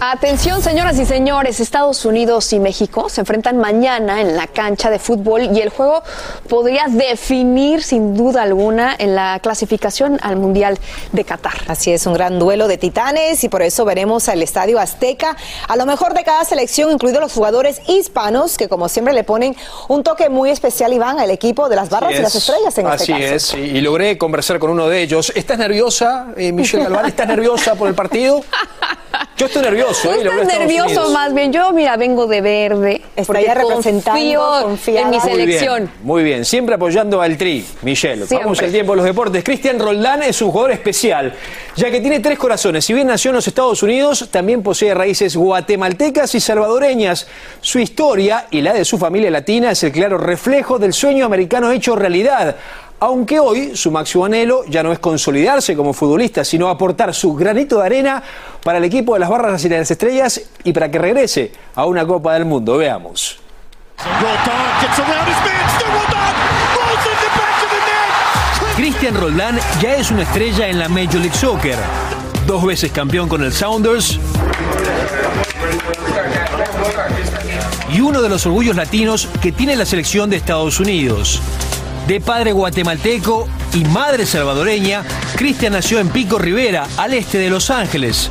Atención, 0.03 0.63
señoras 0.63 0.97
y 0.97 1.05
señores, 1.05 1.59
Estados 1.59 2.05
Unidos 2.05 2.51
y 2.53 2.59
México 2.59 3.07
se 3.07 3.21
enfrentan 3.21 3.57
mañana 3.59 4.19
en 4.19 4.35
la 4.35 4.47
cancha 4.47 4.89
de 4.89 4.97
fútbol 4.97 5.55
y 5.55 5.61
el 5.61 5.69
juego 5.69 6.01
podría 6.49 6.85
definir 6.89 7.83
sin 7.83 8.15
duda 8.17 8.41
alguna 8.41 8.95
en 8.97 9.13
la 9.13 9.39
clasificación 9.43 10.17
al 10.23 10.37
Mundial 10.37 10.79
de 11.11 11.23
Qatar. 11.23 11.53
Así 11.67 11.91
es, 11.91 12.07
un 12.07 12.15
gran 12.15 12.39
duelo 12.39 12.67
de 12.67 12.79
titanes 12.79 13.43
y 13.43 13.49
por 13.49 13.61
eso 13.61 13.85
veremos 13.85 14.27
al 14.27 14.41
Estadio 14.41 14.79
Azteca 14.79 15.37
a 15.67 15.75
lo 15.75 15.85
mejor 15.85 16.15
de 16.15 16.23
cada 16.23 16.45
selección, 16.45 16.91
incluidos 16.91 17.21
los 17.21 17.33
jugadores 17.33 17.79
hispanos 17.87 18.57
que 18.57 18.67
como 18.67 18.89
siempre 18.89 19.13
le 19.13 19.23
ponen 19.23 19.55
un 19.87 20.01
toque 20.01 20.29
muy 20.29 20.49
especial 20.49 20.93
y 20.93 20.97
van 20.97 21.19
al 21.19 21.29
equipo 21.29 21.69
de 21.69 21.75
las 21.75 21.91
barras 21.91 22.13
y 22.13 22.23
las 22.23 22.33
estrellas 22.33 22.75
en 22.75 22.87
Así 22.87 23.11
este 23.11 23.33
caso. 23.35 23.35
es, 23.35 23.53
y, 23.53 23.77
y 23.77 23.81
logré 23.81 24.17
conversar 24.17 24.57
con 24.57 24.71
uno 24.71 24.87
de 24.87 24.99
ellos. 24.99 25.31
¿Estás 25.35 25.59
nerviosa, 25.59 26.29
eh, 26.37 26.51
Michelle 26.51 26.85
Galván? 26.85 27.05
¿Estás 27.05 27.27
nerviosa 27.27 27.75
por 27.75 27.87
el 27.87 27.93
partido? 27.93 28.43
Yo 29.37 29.45
estoy 29.47 29.61
nervioso. 29.61 29.90
Tú 30.01 30.09
eh, 30.09 30.17
estás 30.21 30.59
nervioso 30.59 31.09
más 31.11 31.33
bien. 31.33 31.51
Yo, 31.51 31.71
mira, 31.73 31.97
vengo 31.97 32.27
de 32.27 32.41
verde. 32.41 33.01
porque 33.25 33.43
ya 33.43 33.53
representando, 33.53 34.61
confío 34.63 34.99
en 34.99 35.09
mi 35.09 35.17
Muy 35.17 35.29
selección. 35.29 35.77
bien, 35.77 35.91
muy 36.03 36.23
bien. 36.23 36.45
Siempre 36.45 36.75
apoyando 36.75 37.21
al 37.21 37.37
Tri, 37.37 37.65
Michelle. 37.81 38.25
Siempre. 38.27 38.39
Vamos 38.45 38.59
al 38.61 38.71
tiempo 38.71 38.93
de 38.93 38.97
los 38.97 39.05
deportes. 39.05 39.43
Cristian 39.43 39.79
Roldán 39.79 40.23
es 40.23 40.41
un 40.41 40.51
jugador 40.51 40.71
especial, 40.71 41.33
ya 41.75 41.89
que 41.91 41.99
tiene 41.99 42.19
tres 42.19 42.37
corazones. 42.37 42.85
Si 42.85 42.93
bien 42.93 43.07
nació 43.07 43.29
en 43.29 43.35
los 43.35 43.47
Estados 43.47 43.81
Unidos, 43.83 44.29
también 44.31 44.63
posee 44.63 44.93
raíces 44.93 45.35
guatemaltecas 45.35 46.33
y 46.35 46.39
salvadoreñas. 46.39 47.27
Su 47.61 47.79
historia 47.79 48.47
y 48.51 48.61
la 48.61 48.73
de 48.73 48.85
su 48.85 48.97
familia 48.97 49.31
latina 49.31 49.71
es 49.71 49.83
el 49.83 49.91
claro 49.91 50.17
reflejo 50.17 50.79
del 50.79 50.93
sueño 50.93 51.25
americano 51.25 51.71
hecho 51.71 51.95
realidad. 51.95 52.55
Aunque 53.03 53.39
hoy 53.39 53.75
su 53.75 53.89
máximo 53.89 54.25
anhelo 54.25 54.63
ya 54.67 54.83
no 54.83 54.93
es 54.93 54.99
consolidarse 54.99 55.75
como 55.75 55.91
futbolista, 55.91 56.45
sino 56.45 56.69
aportar 56.69 57.15
su 57.15 57.33
granito 57.33 57.79
de 57.79 57.85
arena 57.87 58.21
para 58.63 58.77
el 58.77 58.83
equipo 58.83 59.15
de 59.15 59.21
las 59.21 59.27
Barras 59.27 59.65
y 59.65 59.69
las 59.69 59.89
Estrellas 59.89 60.39
y 60.63 60.71
para 60.71 60.91
que 60.91 60.99
regrese 60.99 61.51
a 61.73 61.85
una 61.85 62.05
Copa 62.05 62.35
del 62.35 62.45
Mundo. 62.45 62.77
Veamos. 62.77 63.39
Cristian 68.75 69.19
Roldán 69.19 69.59
ya 69.81 69.95
es 69.95 70.11
una 70.11 70.21
estrella 70.21 70.67
en 70.67 70.77
la 70.77 70.87
Major 70.87 71.15
League 71.15 71.35
Soccer. 71.35 71.77
Dos 72.45 72.63
veces 72.63 72.91
campeón 72.91 73.27
con 73.27 73.41
el 73.43 73.51
Sounders. 73.51 74.19
Y 77.91 77.99
uno 77.99 78.21
de 78.21 78.29
los 78.29 78.45
orgullos 78.45 78.75
latinos 78.75 79.27
que 79.41 79.51
tiene 79.51 79.75
la 79.75 79.87
selección 79.87 80.29
de 80.29 80.37
Estados 80.37 80.79
Unidos. 80.79 81.41
De 82.11 82.19
padre 82.19 82.51
guatemalteco 82.51 83.47
y 83.73 83.85
madre 83.85 84.25
salvadoreña, 84.25 85.01
Cristian 85.37 85.71
nació 85.71 85.97
en 85.99 86.09
Pico 86.09 86.37
Rivera, 86.37 86.85
al 86.97 87.13
este 87.13 87.37
de 87.37 87.49
Los 87.49 87.69
Ángeles. 87.69 88.29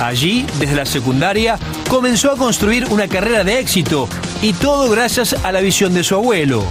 Allí, 0.00 0.46
desde 0.58 0.76
la 0.76 0.86
secundaria, 0.86 1.58
comenzó 1.90 2.30
a 2.30 2.38
construir 2.38 2.86
una 2.88 3.08
carrera 3.08 3.44
de 3.44 3.58
éxito 3.58 4.08
y 4.40 4.54
todo 4.54 4.90
gracias 4.90 5.44
a 5.44 5.52
la 5.52 5.60
visión 5.60 5.92
de 5.92 6.04
su 6.04 6.14
abuelo. 6.14 6.62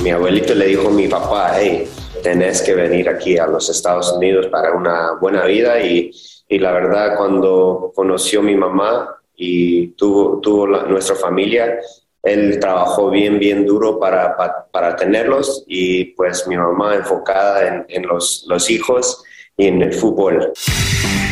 Mi 0.00 0.10
abuelito 0.10 0.54
le 0.54 0.66
dijo 0.66 0.86
a 0.86 0.92
mi 0.92 1.08
papá, 1.08 1.56
hey, 1.58 1.88
tenés 2.22 2.62
que 2.62 2.76
venir 2.76 3.08
aquí 3.08 3.36
a 3.36 3.48
los 3.48 3.68
Estados 3.68 4.12
Unidos 4.12 4.46
para 4.52 4.74
una 4.74 5.14
buena 5.20 5.44
vida 5.44 5.80
y, 5.80 6.12
la 6.50 6.70
verdad 6.70 7.16
cuando 7.18 7.90
conoció 7.96 8.42
mi 8.42 8.54
mamá 8.54 9.08
y 9.34 9.88
tuvo, 9.88 10.38
tuvo 10.40 10.68
la- 10.68 10.84
nuestra 10.84 11.16
familia, 11.16 11.80
él 12.24 12.58
trabajó 12.60 13.10
bien, 13.10 13.38
bien 13.38 13.66
duro 13.66 13.98
para, 13.98 14.36
pa- 14.36 14.66
para, 14.70 14.96
tenerlos 14.96 15.64
y 15.66 16.04
pues 16.16 16.46
mi 16.46 16.56
mamá 16.56 16.94
enfocada 16.94 17.66
en, 17.66 17.86
en 17.88 18.06
los, 18.06 18.44
los 18.48 18.70
hijos 18.70 19.22
y 19.56 19.66
en 19.66 19.82
el 19.82 19.92
fútbol. 19.92 20.52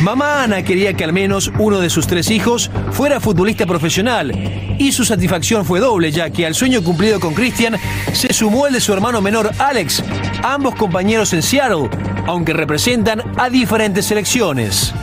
Mamá 0.01 0.43
Ana 0.43 0.63
quería 0.63 0.93
que 0.93 1.03
al 1.03 1.13
menos 1.13 1.51
uno 1.59 1.79
de 1.79 1.89
sus 1.89 2.07
tres 2.07 2.29
hijos 2.29 2.69
fuera 2.91 3.19
futbolista 3.19 3.65
profesional 3.65 4.31
y 4.77 4.91
su 4.91 5.05
satisfacción 5.05 5.65
fue 5.65 5.79
doble 5.79 6.11
ya 6.11 6.29
que 6.29 6.45
al 6.45 6.55
sueño 6.55 6.83
cumplido 6.83 7.19
con 7.19 7.33
Cristian 7.33 7.77
se 8.11 8.33
sumó 8.33 8.67
el 8.67 8.73
de 8.73 8.81
su 8.81 8.91
hermano 8.91 9.21
menor 9.21 9.51
Alex, 9.59 10.03
ambos 10.43 10.75
compañeros 10.75 11.31
en 11.33 11.41
Seattle, 11.41 11.89
aunque 12.27 12.53
representan 12.53 13.21
a 13.37 13.49
diferentes 13.49 14.05
selecciones. 14.05 14.93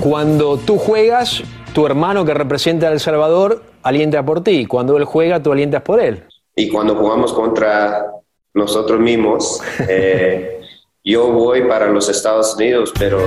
Cuando 0.00 0.56
tú 0.56 0.78
juegas, 0.78 1.42
tu 1.74 1.86
hermano 1.86 2.24
que 2.24 2.34
representa 2.34 2.88
a 2.88 2.92
El 2.92 3.00
Salvador 3.00 3.62
alienta 3.82 4.24
por 4.24 4.42
ti, 4.42 4.66
cuando 4.66 4.96
él 4.96 5.04
juega 5.04 5.42
tú 5.42 5.52
alientas 5.52 5.82
por 5.82 6.00
él. 6.00 6.24
Y 6.54 6.68
cuando 6.68 6.94
jugamos 6.94 7.32
contra 7.32 8.06
nosotros 8.54 9.00
mismos, 9.00 9.60
eh, 9.88 10.60
yo 11.04 11.32
voy 11.32 11.62
para 11.62 11.86
los 11.86 12.08
Estados 12.08 12.54
Unidos, 12.56 12.92
pero 12.98 13.18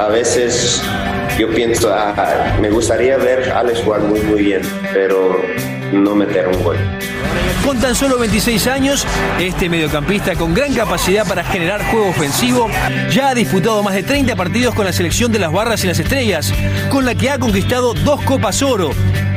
a 0.00 0.08
veces 0.08 0.82
yo 1.38 1.48
pienso, 1.54 1.92
ah, 1.92 2.56
me 2.60 2.70
gustaría 2.70 3.16
ver 3.16 3.50
a 3.50 3.60
Alex 3.60 3.82
jugar 3.82 4.00
muy, 4.00 4.20
muy 4.20 4.42
bien, 4.42 4.62
pero 4.92 5.36
no 5.92 6.14
meter 6.14 6.48
un 6.48 6.62
gol. 6.64 6.76
Con 7.68 7.78
tan 7.78 7.94
solo 7.94 8.18
26 8.18 8.66
años, 8.68 9.06
este 9.38 9.68
mediocampista 9.68 10.34
con 10.36 10.54
gran 10.54 10.72
capacidad 10.72 11.28
para 11.28 11.44
generar 11.44 11.84
juego 11.90 12.08
ofensivo 12.08 12.70
ya 13.10 13.28
ha 13.28 13.34
disputado 13.34 13.82
más 13.82 13.94
de 13.94 14.02
30 14.02 14.36
partidos 14.36 14.74
con 14.74 14.86
la 14.86 14.92
selección 14.94 15.30
de 15.32 15.38
las 15.38 15.52
Barras 15.52 15.84
y 15.84 15.86
las 15.86 15.98
Estrellas, 15.98 16.50
con 16.90 17.04
la 17.04 17.14
que 17.14 17.28
ha 17.28 17.38
conquistado 17.38 17.92
dos 17.92 18.22
Copas 18.22 18.62
Oro, 18.62 18.88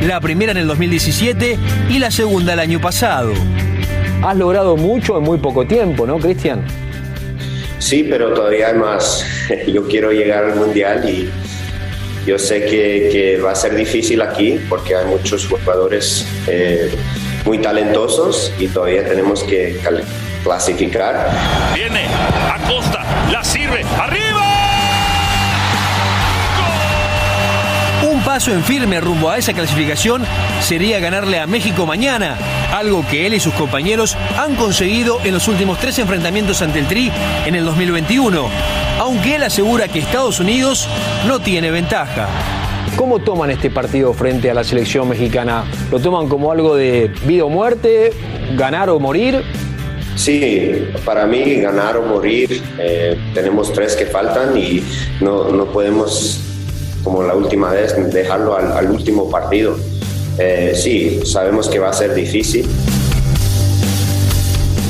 la 0.02 0.22
primera 0.22 0.54
en 0.54 0.60
el 0.60 0.68
2017 0.68 1.60
y 1.90 2.00
la 2.00 2.10
segunda 2.10 2.54
el 2.54 2.62
año 2.62 2.80
pasado. 2.80 3.34
Has 4.24 4.38
logrado 4.38 4.78
mucho 4.78 5.18
en 5.18 5.24
muy 5.24 5.38
poco 5.38 5.68
tiempo, 5.68 6.08
¿no, 6.08 6.18
Cristian? 6.18 6.64
Sí, 7.80 8.08
pero 8.10 8.34
todavía 8.34 8.70
hay 8.70 8.76
más. 8.76 9.26
Yo 9.68 9.86
quiero 9.90 10.14
llegar 10.14 10.46
al 10.46 10.56
mundial 10.56 11.04
y 11.10 11.30
yo 12.26 12.38
sé 12.38 12.66
que, 12.66 13.10
que 13.12 13.42
va 13.42 13.52
a 13.52 13.56
ser 13.56 13.76
difícil 13.76 14.22
aquí 14.22 14.60
porque 14.70 14.96
hay 14.96 15.08
muchos 15.08 15.48
jugadores 15.48 16.24
eh, 16.48 16.92
muy 17.46 17.60
talentosos 17.60 18.54
y 18.60 18.68
todavía 18.68 19.06
tenemos 19.06 19.44
que 19.44 19.80
clasificar. 20.44 21.30
Viene 21.74 22.08
Acosta, 22.52 23.04
la 23.32 23.44
sirve, 23.44 23.84
arriba. 24.00 24.42
Un 28.04 28.22
paso 28.24 28.52
en 28.52 28.64
firme 28.64 29.00
rumbo 29.00 29.30
a 29.30 29.38
esa 29.38 29.54
clasificación 29.54 30.26
sería 30.62 31.00
ganarle 31.00 31.40
a 31.40 31.48
México 31.48 31.86
mañana, 31.86 32.36
algo 32.74 33.06
que 33.08 33.28
él 33.28 33.34
y 33.36 33.40
sus 33.40 33.54
compañeros 33.54 34.18
han 34.38 34.56
conseguido 34.56 35.20
en 35.24 35.34
los 35.34 35.48
últimos 35.48 35.80
tres 35.80 36.00
enfrentamientos 36.00 36.62
ante 36.62 36.80
el 36.80 36.88
Tri 36.88 37.12
en 37.46 37.56
el 37.56 37.64
2021, 37.66 38.50
aunque 39.00 39.36
él 39.36 39.44
asegura 39.44 39.88
que 39.88 40.00
Estados 40.00 40.40
Unidos 40.40 40.88
no 41.28 41.40
tiene 41.40 41.70
ventaja. 41.70 42.28
¿Cómo 42.96 43.20
toman 43.20 43.50
este 43.50 43.70
partido 43.70 44.14
frente 44.14 44.50
a 44.50 44.54
la 44.54 44.64
selección 44.64 45.10
mexicana? 45.10 45.66
¿Lo 45.92 46.00
toman 46.00 46.28
como 46.28 46.52
algo 46.52 46.76
de 46.76 47.12
vida 47.26 47.46
o 47.46 47.50
muerte, 47.50 48.12
ganar 48.56 48.90
o 48.90 49.00
morir? 49.00 49.44
Sí, 50.16 50.90
para 51.06 51.26
mí 51.26 51.56
ganar 51.56 51.98
o 51.98 52.04
morir, 52.04 52.62
eh, 52.78 53.18
tenemos 53.34 53.74
tres 53.74 53.96
que 53.96 54.06
faltan 54.06 54.58
y 54.58 54.84
no, 55.22 55.50
no 55.50 55.66
podemos, 55.66 56.42
como 57.04 57.24
la 57.24 57.34
última 57.34 57.72
vez, 57.72 57.96
dejarlo 58.14 58.56
al, 58.56 58.92
último 58.92 59.30
partido. 59.30 59.78
Eh, 60.38 60.74
sí, 60.76 61.22
sabemos 61.26 61.70
que 61.70 61.80
va 61.80 61.90
a 61.90 61.94
ser 61.94 62.14
difícil. 62.14 62.68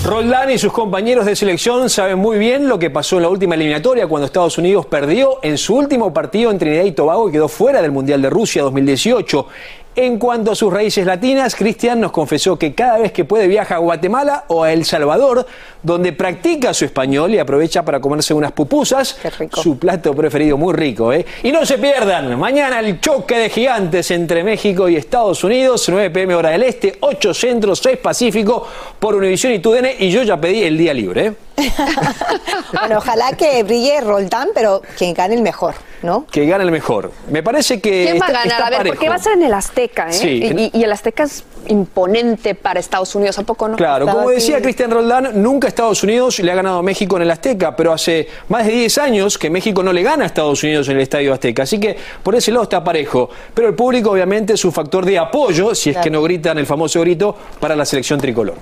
Roldán 0.04 0.50
y 0.50 0.58
sus 0.58 0.74
compañeros 0.74 1.28
de 1.28 1.36
selección 1.36 1.88
saben 1.88 2.18
muy 2.18 2.40
bien 2.40 2.68
lo 2.68 2.80
que 2.80 2.90
pasó 2.90 3.18
en 3.18 3.22
la 3.22 3.30
última 3.30 3.54
eliminatoria 3.54 4.08
cuando 4.08 4.26
Estados 4.26 4.58
Unidos 4.58 4.88
perdió 4.88 5.38
en 5.44 5.60
su 5.60 5.76
último 5.76 6.12
partido 6.12 6.50
en 6.50 6.58
Trinidad 6.58 6.86
y 6.86 6.92
Tobago 6.92 7.30
y 7.30 7.32
quedó 7.32 7.48
fuera 7.48 7.84
del 7.84 7.92
Mundial 7.92 8.20
de 8.20 8.32
Rusia 8.32 8.64
2018. 8.64 9.48
En 9.93 10.19
cuanto 10.19 10.51
a 10.51 10.56
sus 10.56 10.71
raíces 10.71 11.06
latinas, 11.06 11.54
Cristian 11.54 11.99
nos 11.99 12.13
confesó 12.13 12.58
que 12.58 12.73
cada 12.73 12.97
vez 12.99 13.12
que 13.12 13.25
puede 13.25 13.49
viaja 13.49 13.75
a 13.75 13.80
Guatemala 13.80 14.45
o 14.47 14.63
a 14.63 14.71
El 14.71 14.86
Salvador, 14.86 15.45
donde 15.84 16.13
practica 16.13 16.73
su 16.73 16.86
español 16.86 17.34
y 17.34 17.39
aprovecha 17.39 17.84
para 17.84 17.99
comerse 17.99 18.34
unas 18.34 18.54
pupusas, 18.54 19.17
su 19.51 19.77
plato 19.77 20.15
preferido, 20.15 20.58
muy 20.58 20.73
rico. 20.73 21.12
¿eh? 21.12 21.25
Y 21.43 21.51
no 21.51 21.65
se 21.65 21.77
pierdan, 21.77 22.39
mañana 22.39 22.80
el 22.80 23.01
choque 23.01 23.38
de 23.38 23.49
gigantes 23.49 24.10
entre 24.12 24.45
México 24.45 24.88
y 24.88 24.95
Estados 24.95 25.43
Unidos, 25.43 25.86
9 25.89 26.10
pm 26.10 26.36
hora 26.36 26.51
del 26.51 26.63
Este, 26.63 26.95
8 27.01 27.34
Centro, 27.34 27.75
6 27.75 27.97
Pacífico, 27.97 28.65
por 28.97 29.15
Univisión 29.15 29.51
y 29.51 29.60
TUDN, 29.60 29.88
y 29.99 30.10
yo 30.10 30.23
ya 30.23 30.39
pedí 30.39 30.63
el 30.63 30.77
día 30.77 30.93
libre. 30.93 31.25
¿eh? 31.25 31.34
Bueno, 32.74 32.97
ojalá 32.97 33.34
que 33.34 33.63
brille 33.63 34.02
Roldán, 34.02 34.50
pero 34.54 34.82
quien 34.97 35.13
gane 35.13 35.36
el 35.36 35.41
mejor, 35.41 35.76
¿no? 36.02 36.26
Que 36.32 36.45
gane 36.45 36.63
el 36.63 36.71
mejor. 36.71 37.12
Me 37.30 37.43
parece 37.43 37.82
que. 37.82 38.06
¿Quién 38.06 38.21
va 38.21 38.28
a 38.28 38.32
ganar? 38.32 38.62
A 38.63 38.69
ver, 38.69 38.78
parejo. 38.80 38.95
porque 38.95 39.10
va 39.10 39.15
a 39.15 39.19
ser 39.19 39.34
en 39.34 39.43
el 39.43 39.54
Azteca, 39.54 40.10
¿eh? 40.10 40.13
Sí. 40.13 40.69
Y, 40.74 40.80
y 40.80 40.84
el 40.84 40.91
Azteca 40.91 41.24
es 41.24 41.43
imponente 41.67 42.56
para 42.56 42.80
Estados 42.80 43.13
Unidos, 43.15 43.38
¿a 43.39 43.43
poco 43.43 43.67
no? 43.67 43.78
Claro, 43.78 44.06
como 44.06 44.21
aquí. 44.21 44.36
decía 44.36 44.62
Cristian 44.62 44.91
Roldán, 44.91 45.41
nunca 45.41 45.67
Estados 45.67 46.04
Unidos 46.04 46.39
le 46.39 46.52
ha 46.52 46.56
ganado 46.56 46.80
a 46.80 46.84
México 46.84 47.17
en 47.17 47.24
el 47.24 47.32
Azteca, 47.32 47.76
pero 47.76 47.93
hace 47.93 48.28
más 48.50 48.65
de 48.65 48.74
10 48.74 48.97
años 48.97 49.38
que 49.38 49.50
México 49.50 49.84
no 49.84 49.93
le 49.93 50.04
gana 50.04 50.24
a 50.24 50.28
Estados 50.28 50.63
Unidos 50.63 50.88
en 50.89 50.95
el 50.95 51.02
Estadio 51.02 51.34
Azteca. 51.34 51.63
Así 51.63 51.80
que 51.80 51.95
por 52.24 52.36
ese 52.36 52.52
lado 52.52 52.63
está 52.63 52.84
parejo. 52.84 53.30
Pero 53.54 53.67
el 53.67 53.76
público, 53.76 54.12
obviamente, 54.12 54.54
es 54.54 54.65
un 54.65 54.71
factor 54.71 55.06
de 55.06 55.17
apoyo, 55.17 55.76
si 55.76 55.91
es 55.91 55.97
que 55.97 56.10
no 56.10 56.21
gritan 56.21 56.58
el 56.58 56.65
famoso 56.65 57.02
grito, 57.02 57.36
para 57.60 57.76
la 57.76 57.86
selección 57.86 58.19
tricolor. 58.19 58.56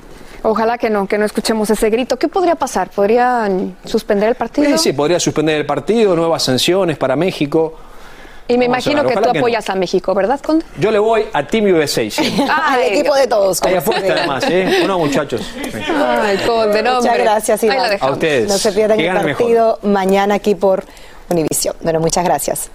Ojalá 0.44 0.78
que 0.78 0.90
no, 0.90 1.08
que 1.08 1.18
no 1.18 1.26
escuchemos 1.26 1.70
ese 1.70 1.90
grito. 1.90 2.18
¿Qué 2.18 2.28
podría 2.28 2.56
pasar? 2.56 2.90
¿Podrían 2.90 3.76
suspender 3.86 4.30
el 4.30 4.36
partido? 4.36 4.70
Sí, 4.78 4.78
sí, 4.78 4.94
podría 4.94 5.20
suspender 5.20 5.58
el 5.58 5.66
partido, 5.66 6.16
nuevas 6.16 6.44
sanciones 6.44 6.98
para 6.98 7.16
México. 7.16 7.74
Y 8.48 8.58
me 8.58 8.68
Vamos 8.68 8.84
imagino 8.88 9.04
que 9.04 9.14
tú 9.14 9.20
ojalá 9.20 9.32
que 9.34 9.38
no. 9.40 9.44
apoyas 9.44 9.70
a 9.70 9.76
México, 9.76 10.14
¿verdad, 10.16 10.40
Conde? 10.40 10.66
Yo 10.80 10.90
le 10.90 10.98
voy 10.98 11.26
a 11.34 11.46
Team 11.46 11.66
USA. 11.76 12.10
sí. 12.10 12.36
Ah, 12.50 12.78
el 12.84 12.94
equipo 12.94 13.14
de 13.14 13.28
todos. 13.28 13.62
Hay 13.62 13.76
apuesta 13.76 14.12
además, 14.14 14.44
¿eh? 14.50 14.82
¿O 14.84 14.88
no, 14.88 14.98
muchachos? 14.98 15.42
Ay, 15.96 16.38
Conde, 16.48 16.82
no, 16.82 16.96
Muchas 16.96 17.18
gracias, 17.20 17.62
Ahí 17.64 17.70
la 17.70 17.76
Iván. 17.76 17.90
dejamos. 17.92 18.12
A 18.12 18.14
ustedes. 18.16 18.50
No 18.50 18.58
se 18.58 18.72
pierdan 18.72 19.00
el 19.00 19.14
mejor. 19.14 19.36
partido 19.36 19.80
mañana 19.84 20.36
aquí 20.36 20.56
por 20.56 20.84
Univisión. 21.30 21.76
Bueno, 21.82 22.00
muchas 22.00 22.24
gracias. 22.24 22.72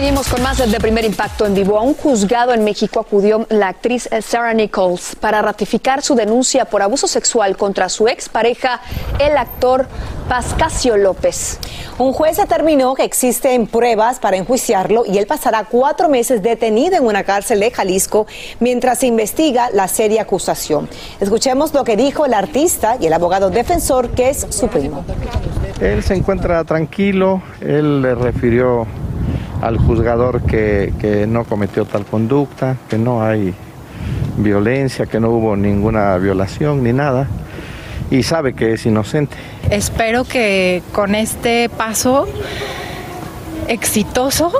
Seguimos 0.00 0.28
con 0.28 0.42
más 0.42 0.56
de 0.56 0.80
Primer 0.80 1.04
Impacto 1.04 1.44
en 1.44 1.52
vivo. 1.52 1.78
A 1.78 1.82
un 1.82 1.92
juzgado 1.92 2.54
en 2.54 2.64
México 2.64 3.00
acudió 3.00 3.46
la 3.50 3.68
actriz 3.68 4.08
Sarah 4.22 4.54
Nichols 4.54 5.14
para 5.14 5.42
ratificar 5.42 6.00
su 6.00 6.14
denuncia 6.14 6.64
por 6.64 6.80
abuso 6.80 7.06
sexual 7.06 7.54
contra 7.58 7.90
su 7.90 8.08
expareja, 8.08 8.80
el 9.18 9.36
actor 9.36 9.86
Pascasio 10.26 10.96
López. 10.96 11.58
Un 11.98 12.14
juez 12.14 12.38
determinó 12.38 12.94
que 12.94 13.04
existen 13.04 13.66
pruebas 13.66 14.20
para 14.20 14.38
enjuiciarlo 14.38 15.04
y 15.04 15.18
él 15.18 15.26
pasará 15.26 15.64
cuatro 15.64 16.08
meses 16.08 16.42
detenido 16.42 16.96
en 16.96 17.04
una 17.04 17.22
cárcel 17.22 17.60
de 17.60 17.70
Jalisco 17.70 18.26
mientras 18.58 19.00
se 19.00 19.06
investiga 19.06 19.68
la 19.70 19.86
seria 19.86 20.22
acusación. 20.22 20.88
Escuchemos 21.20 21.74
lo 21.74 21.84
que 21.84 21.98
dijo 21.98 22.24
el 22.24 22.32
artista 22.32 22.96
y 22.98 23.06
el 23.06 23.12
abogado 23.12 23.50
defensor 23.50 24.12
que 24.12 24.30
es 24.30 24.46
su 24.48 24.68
primo. 24.68 25.04
Él 25.78 26.02
se 26.02 26.14
encuentra 26.14 26.64
tranquilo, 26.64 27.42
él 27.60 28.00
le 28.00 28.14
refirió 28.14 28.86
al 29.60 29.78
juzgador 29.78 30.42
que, 30.42 30.92
que 31.00 31.26
no 31.26 31.44
cometió 31.44 31.84
tal 31.84 32.04
conducta, 32.04 32.76
que 32.88 32.98
no 32.98 33.22
hay 33.22 33.54
violencia, 34.36 35.06
que 35.06 35.20
no 35.20 35.30
hubo 35.30 35.56
ninguna 35.56 36.16
violación 36.16 36.82
ni 36.82 36.92
nada, 36.92 37.28
y 38.10 38.22
sabe 38.22 38.54
que 38.54 38.72
es 38.72 38.86
inocente. 38.86 39.36
Espero 39.70 40.24
que 40.24 40.82
con 40.92 41.14
este 41.14 41.68
paso 41.68 42.26
exitoso 43.68 44.52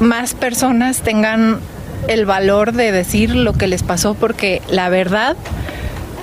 más 0.00 0.34
personas 0.34 1.00
tengan 1.00 1.58
el 2.08 2.26
valor 2.26 2.72
de 2.72 2.92
decir 2.92 3.34
lo 3.34 3.52
que 3.54 3.66
les 3.66 3.82
pasó 3.82 4.14
porque 4.14 4.62
la 4.68 4.88
verdad 4.88 5.36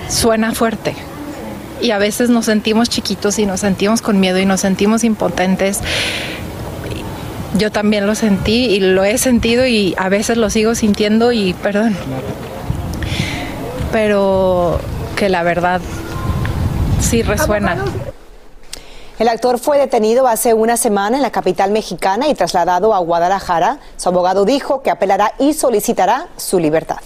suena 0.08 0.54
fuerte. 0.54 0.94
Y 1.80 1.90
a 1.90 1.98
veces 1.98 2.30
nos 2.30 2.46
sentimos 2.46 2.88
chiquitos 2.88 3.38
y 3.38 3.46
nos 3.46 3.60
sentimos 3.60 4.00
con 4.00 4.20
miedo 4.20 4.38
y 4.38 4.46
nos 4.46 4.60
sentimos 4.60 5.04
impotentes. 5.04 5.80
Yo 7.54 7.70
también 7.70 8.06
lo 8.06 8.14
sentí 8.14 8.66
y 8.66 8.80
lo 8.80 9.04
he 9.04 9.16
sentido 9.16 9.66
y 9.66 9.94
a 9.96 10.08
veces 10.08 10.36
lo 10.36 10.50
sigo 10.50 10.74
sintiendo 10.74 11.32
y 11.32 11.54
perdón. 11.54 11.96
Pero 13.92 14.80
que 15.16 15.28
la 15.28 15.42
verdad 15.44 15.80
sí 17.00 17.22
resuena. 17.22 17.76
El 19.20 19.28
actor 19.28 19.60
fue 19.60 19.78
detenido 19.78 20.26
hace 20.26 20.54
una 20.54 20.76
semana 20.76 21.16
en 21.16 21.22
la 21.22 21.30
capital 21.30 21.70
mexicana 21.70 22.26
y 22.26 22.34
trasladado 22.34 22.92
a 22.92 22.98
Guadalajara. 22.98 23.78
Su 23.96 24.08
abogado 24.08 24.44
dijo 24.44 24.82
que 24.82 24.90
apelará 24.90 25.34
y 25.38 25.54
solicitará 25.54 26.26
su 26.36 26.58
libertad. 26.58 26.98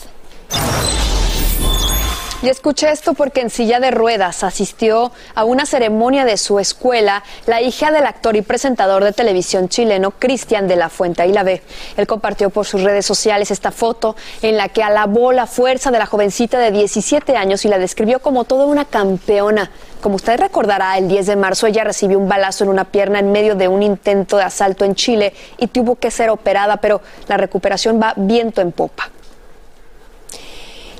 Y 2.41 2.49
escuché 2.49 2.93
esto 2.93 3.15
porque 3.15 3.41
en 3.41 3.51
silla 3.51 3.81
de 3.81 3.91
ruedas 3.91 4.45
asistió 4.45 5.11
a 5.35 5.43
una 5.43 5.67
ceremonia 5.67 6.25
de 6.25 6.37
su 6.37 6.61
escuela 6.61 7.25
la 7.47 7.61
hija 7.61 7.91
del 7.91 8.07
actor 8.07 8.37
y 8.37 8.43
presentador 8.43 9.03
de 9.03 9.13
televisión 9.13 9.69
chileno 9.69 10.13
Cristian 10.13 10.69
de 10.69 10.77
la 10.77 10.89
Fuente. 10.89 11.23
Ahí 11.23 11.33
la 11.33 11.43
ve. 11.43 11.63
Él 11.97 12.07
compartió 12.07 12.51
por 12.51 12.65
sus 12.65 12.85
redes 12.85 13.05
sociales 13.05 13.51
esta 13.51 13.73
foto 13.73 14.15
en 14.41 14.57
la 14.57 14.69
que 14.69 14.85
alabó 14.85 15.33
la 15.33 15.49
fuerza 15.49 15.91
de 15.91 15.99
la 15.99 16.07
jovencita 16.07 16.61
de 16.61 16.71
17 16.71 17.37
años 17.37 17.65
y 17.65 17.69
la 17.69 17.81
describió 17.81 18.21
como 18.21 18.45
toda 18.45 18.67
una 18.67 18.85
campeona. 18.85 19.73
Como 20.01 20.15
usted 20.15 20.39
recordará, 20.39 20.97
el 20.97 21.09
10 21.09 21.27
de 21.27 21.35
marzo 21.35 21.67
ella 21.67 21.83
recibió 21.83 22.21
un 22.21 22.29
balazo 22.29 22.63
en 22.63 22.71
una 22.71 22.85
pierna 22.85 23.19
en 23.19 23.33
medio 23.33 23.57
de 23.57 23.67
un 23.67 23.83
intento 23.83 24.37
de 24.37 24.45
asalto 24.45 24.85
en 24.85 24.95
Chile 24.95 25.35
y 25.57 25.67
tuvo 25.67 25.97
que 25.97 26.13
ser 26.13 26.31
operada, 26.31 26.77
pero 26.77 27.01
la 27.27 27.37
recuperación 27.37 28.01
va 28.01 28.15
viento 28.17 28.61
en 28.61 28.71
popa. 28.71 29.11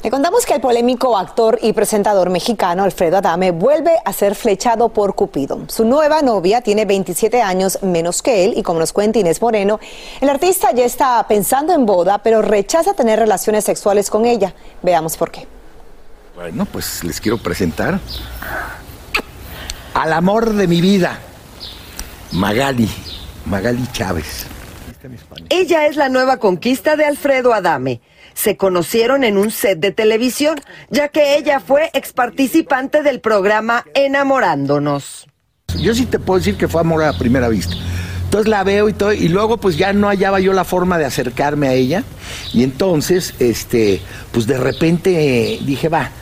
Le 0.03 0.11
contamos 0.13 0.47
que 0.47 0.55
el 0.55 0.61
polémico 0.61 1.19
actor 1.19 1.59
y 1.61 1.73
presentador 1.73 2.31
mexicano 2.31 2.85
Alfredo 2.85 3.17
Adame 3.17 3.51
vuelve 3.51 3.91
a 4.05 4.13
ser 4.13 4.37
flechado 4.37 4.91
por 4.91 5.17
Cupido. 5.17 5.65
Su 5.67 5.85
nueva 5.85 6.23
novia 6.23 6.61
tiene 6.61 6.85
27 6.85 7.43
años 7.43 7.81
menos 7.83 8.23
que 8.23 8.45
él 8.45 8.55
y 8.57 8.63
como 8.63 8.79
nos 8.79 8.93
cuenta 8.93 9.19
Inés 9.19 9.43
Moreno, 9.43 9.81
el 10.21 10.29
artista 10.29 10.71
ya 10.73 10.85
está 10.85 11.27
pensando 11.27 11.73
en 11.73 11.85
boda, 11.85 12.19
pero 12.19 12.43
rechaza 12.43 12.95
tener 12.95 13.19
relaciones 13.19 13.65
sexuales 13.65 14.09
con 14.09 14.25
ella. 14.25 14.55
Veamos 14.83 15.17
por 15.17 15.33
qué. 15.33 15.49
Bueno, 16.37 16.65
pues 16.67 17.03
les 17.03 17.21
quiero 17.21 17.39
presentar 17.39 17.99
al 19.95 20.13
amor 20.13 20.53
de 20.53 20.69
mi 20.69 20.81
vida, 20.81 21.19
Magali, 22.31 22.89
Magali 23.47 23.85
Chávez. 23.91 24.47
Ella 25.49 25.87
es 25.87 25.97
la 25.97 26.09
nueva 26.09 26.37
conquista 26.37 26.95
de 26.95 27.05
Alfredo 27.05 27.53
Adame. 27.53 28.01
Se 28.39 28.57
conocieron 28.57 29.25
en 29.25 29.37
un 29.37 29.51
set 29.51 29.81
de 29.81 29.91
televisión, 29.91 30.61
ya 30.91 31.09
que 31.09 31.37
ella 31.37 31.59
fue 31.59 31.91
ex 31.93 32.13
participante 32.13 33.03
del 33.03 33.21
programa 33.21 33.85
Enamorándonos. 33.95 35.27
Yo 35.81 35.93
sí 35.93 36.07
te 36.07 36.21
puedo 36.21 36.39
decir 36.39 36.57
que 36.57 36.69
fue 36.69 36.81
amor 36.81 37.03
a 37.03 37.19
primera 37.19 37.49
vista. 37.49 37.75
Entonces 38.23 38.49
la 38.49 38.63
veo 38.63 38.89
y 38.89 38.93
todo, 38.93 39.13
y 39.13 39.27
luego 39.27 39.57
pues 39.57 39.77
ya 39.77 39.93
no 39.93 40.07
hallaba 40.07 40.39
yo 40.39 40.53
la 40.53 40.63
forma 40.63 40.99
de 40.99 41.05
acercarme 41.05 41.67
a 41.67 41.73
ella. 41.73 42.05
Y 42.53 42.63
entonces, 42.63 43.35
este, 43.41 44.01
pues 44.31 44.47
de 44.47 44.57
repente 44.57 45.59
dije, 45.65 45.89
va, 45.89 46.13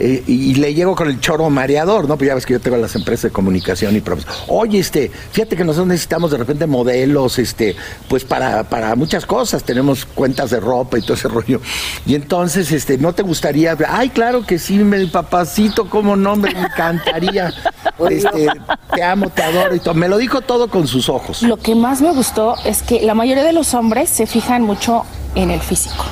eh, 0.00 0.24
y 0.26 0.54
le 0.54 0.72
llego 0.72 0.96
con 0.96 1.08
el 1.08 1.20
choro 1.20 1.50
mareador, 1.50 2.08
¿no? 2.08 2.16
Pues 2.16 2.28
ya 2.28 2.34
ves 2.34 2.46
que 2.46 2.54
yo 2.54 2.60
tengo 2.60 2.78
las 2.78 2.94
empresas 2.94 3.24
de 3.24 3.30
comunicación 3.30 3.94
y 3.94 4.00
profes. 4.00 4.26
Oye, 4.48 4.78
este, 4.78 5.10
fíjate 5.10 5.56
que 5.56 5.64
nosotros 5.64 5.88
necesitamos 5.88 6.30
de 6.30 6.38
repente 6.38 6.66
modelos, 6.66 7.38
este, 7.38 7.76
pues 8.08 8.24
para, 8.24 8.64
para 8.64 8.94
muchas 8.96 9.26
cosas. 9.26 9.62
Tenemos 9.62 10.06
cuentas 10.06 10.50
de 10.50 10.60
ropa 10.60 10.98
y 10.98 11.02
todo 11.02 11.14
ese 11.14 11.28
rollo. 11.28 11.60
Y 12.06 12.14
entonces, 12.14 12.72
este, 12.72 12.96
¿no 12.96 13.12
te 13.12 13.22
gustaría? 13.22 13.76
Ay, 13.88 14.08
claro 14.08 14.46
que 14.46 14.58
sí, 14.58 14.78
mi 14.78 15.06
papacito, 15.06 15.88
cómo 15.90 16.16
no, 16.16 16.36
me 16.36 16.50
encantaría. 16.50 17.52
Este, 18.08 18.48
te 18.94 19.02
amo, 19.02 19.28
te 19.28 19.42
adoro 19.42 19.74
y 19.74 19.78
todo. 19.78 19.92
Me 19.92 20.08
lo 20.08 20.16
dijo 20.16 20.40
todo 20.40 20.68
con 20.68 20.86
sus 20.86 21.10
ojos. 21.10 21.42
Lo 21.42 21.58
que 21.58 21.74
más 21.74 22.00
me 22.00 22.10
gustó 22.12 22.54
es 22.64 22.82
que 22.82 23.02
la 23.02 23.12
mayoría 23.12 23.44
de 23.44 23.52
los 23.52 23.74
hombres 23.74 24.08
se 24.08 24.26
fijan 24.26 24.62
mucho 24.62 25.04
en 25.34 25.50
el 25.50 25.60
físico 25.60 26.02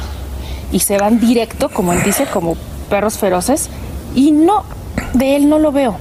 y 0.71 0.81
se 0.81 0.99
van 0.99 1.19
directo, 1.19 1.71
como 1.71 1.95
él 1.95 2.03
dice, 2.03 2.27
como 2.27 2.59
perros 2.89 3.19
feroces 3.19 3.69
y 4.15 4.33
no, 4.33 4.65
de 5.15 5.37
él 5.37 5.49
no 5.49 5.59
lo 5.59 5.73
veo. 5.73 5.99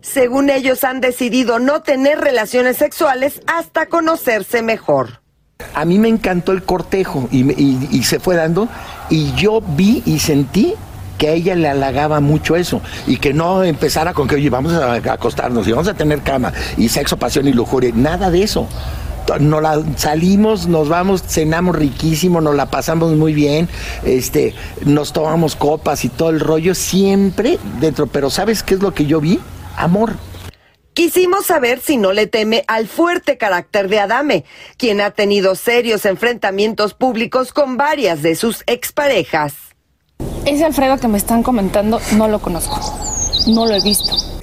Según 0.00 0.50
ellos 0.50 0.84
han 0.84 1.00
decidido 1.00 1.58
no 1.58 1.82
tener 1.82 2.20
relaciones 2.20 2.76
sexuales 2.76 3.40
hasta 3.46 3.86
conocerse 3.86 4.62
mejor. 4.62 5.20
A 5.74 5.84
mí 5.84 5.98
me 5.98 6.08
encantó 6.08 6.52
el 6.52 6.62
cortejo 6.62 7.28
y, 7.32 7.50
y, 7.52 7.88
y 7.90 8.02
se 8.02 8.20
fue 8.20 8.36
dando 8.36 8.68
y 9.08 9.32
yo 9.34 9.60
vi 9.60 10.02
y 10.04 10.18
sentí 10.18 10.74
que 11.16 11.28
a 11.28 11.32
ella 11.32 11.54
le 11.54 11.68
halagaba 11.68 12.20
mucho 12.20 12.56
eso 12.56 12.80
y 13.06 13.16
que 13.16 13.32
no 13.32 13.62
empezara 13.62 14.12
con 14.12 14.28
que, 14.28 14.34
oye, 14.34 14.50
vamos 14.50 14.72
a 14.72 14.94
acostarnos 14.94 15.66
y 15.66 15.72
vamos 15.72 15.88
a 15.88 15.94
tener 15.94 16.20
cama 16.20 16.52
y 16.76 16.88
sexo, 16.88 17.16
pasión 17.16 17.46
y 17.48 17.52
lujuria, 17.52 17.92
nada 17.94 18.30
de 18.30 18.42
eso 18.42 18.68
nos 19.40 19.62
la 19.62 19.82
salimos, 19.96 20.66
nos 20.66 20.88
vamos, 20.88 21.22
cenamos 21.22 21.76
riquísimo, 21.76 22.40
nos 22.40 22.54
la 22.54 22.70
pasamos 22.70 23.12
muy 23.12 23.32
bien, 23.34 23.68
este, 24.04 24.54
nos 24.84 25.12
tomamos 25.12 25.56
copas 25.56 26.04
y 26.04 26.08
todo 26.08 26.30
el 26.30 26.40
rollo, 26.40 26.74
siempre 26.74 27.58
dentro. 27.80 28.06
Pero 28.06 28.30
¿sabes 28.30 28.62
qué 28.62 28.74
es 28.74 28.80
lo 28.80 28.92
que 28.94 29.06
yo 29.06 29.20
vi? 29.20 29.40
Amor. 29.76 30.12
Quisimos 30.94 31.46
saber 31.46 31.80
si 31.80 31.96
no 31.96 32.12
le 32.12 32.28
teme 32.28 32.62
al 32.68 32.86
fuerte 32.86 33.36
carácter 33.36 33.88
de 33.88 33.98
Adame, 33.98 34.44
quien 34.76 35.00
ha 35.00 35.10
tenido 35.10 35.56
serios 35.56 36.04
enfrentamientos 36.04 36.94
públicos 36.94 37.52
con 37.52 37.76
varias 37.76 38.22
de 38.22 38.36
sus 38.36 38.62
exparejas. 38.66 39.54
Ese 40.46 40.64
Alfredo 40.64 40.98
que 40.98 41.08
me 41.08 41.18
están 41.18 41.42
comentando 41.42 42.00
no 42.16 42.28
lo 42.28 42.38
conozco, 42.38 42.80
no 43.48 43.66
lo 43.66 43.74
he 43.74 43.80
visto. 43.80 44.33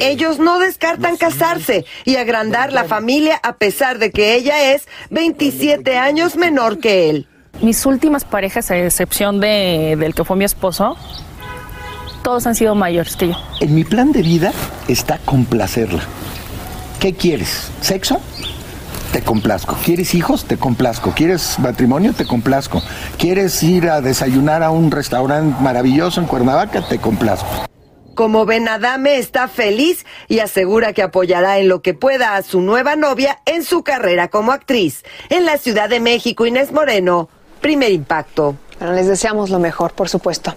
Ellos 0.00 0.38
no 0.38 0.58
descartan 0.58 1.16
casarse 1.16 1.84
y 2.04 2.16
agrandar 2.16 2.72
la 2.72 2.84
familia 2.84 3.38
a 3.42 3.56
pesar 3.56 3.98
de 3.98 4.10
que 4.10 4.34
ella 4.34 4.72
es 4.72 4.86
27 5.10 5.96
años 5.96 6.36
menor 6.36 6.78
que 6.78 7.10
él. 7.10 7.28
Mis 7.62 7.84
últimas 7.84 8.24
parejas, 8.24 8.70
a 8.70 8.78
excepción 8.78 9.40
de, 9.40 9.96
del 9.98 10.14
que 10.14 10.24
fue 10.24 10.36
mi 10.36 10.44
esposo, 10.44 10.96
todos 12.22 12.46
han 12.46 12.54
sido 12.54 12.74
mayores 12.74 13.16
que 13.16 13.28
yo. 13.28 13.34
En 13.60 13.74
mi 13.74 13.84
plan 13.84 14.12
de 14.12 14.22
vida 14.22 14.52
está 14.88 15.18
complacerla. 15.18 16.02
¿Qué 16.98 17.14
quieres? 17.14 17.70
¿Sexo? 17.80 18.20
Te 19.12 19.22
complazco. 19.22 19.76
¿Quieres 19.84 20.14
hijos? 20.14 20.44
Te 20.44 20.56
complazco. 20.56 21.12
¿Quieres 21.12 21.58
matrimonio? 21.58 22.12
Te 22.12 22.26
complazco. 22.26 22.82
¿Quieres 23.18 23.62
ir 23.62 23.88
a 23.88 24.00
desayunar 24.00 24.62
a 24.62 24.70
un 24.70 24.90
restaurante 24.90 25.60
maravilloso 25.60 26.20
en 26.20 26.26
Cuernavaca? 26.26 26.86
Te 26.86 26.98
complazco. 26.98 27.66
Como 28.20 28.44
ven, 28.44 28.68
Adame 28.68 29.16
está 29.16 29.48
feliz 29.48 30.04
y 30.28 30.40
asegura 30.40 30.92
que 30.92 31.02
apoyará 31.02 31.58
en 31.58 31.70
lo 31.70 31.80
que 31.80 31.94
pueda 31.94 32.36
a 32.36 32.42
su 32.42 32.60
nueva 32.60 32.94
novia 32.94 33.38
en 33.46 33.64
su 33.64 33.82
carrera 33.82 34.28
como 34.28 34.52
actriz. 34.52 35.06
En 35.30 35.46
la 35.46 35.56
Ciudad 35.56 35.88
de 35.88 36.00
México, 36.00 36.44
Inés 36.44 36.70
Moreno, 36.70 37.30
primer 37.62 37.92
impacto. 37.92 38.56
Bueno, 38.78 38.92
les 38.92 39.06
deseamos 39.06 39.48
lo 39.48 39.58
mejor, 39.58 39.92
por 39.92 40.10
supuesto. 40.10 40.54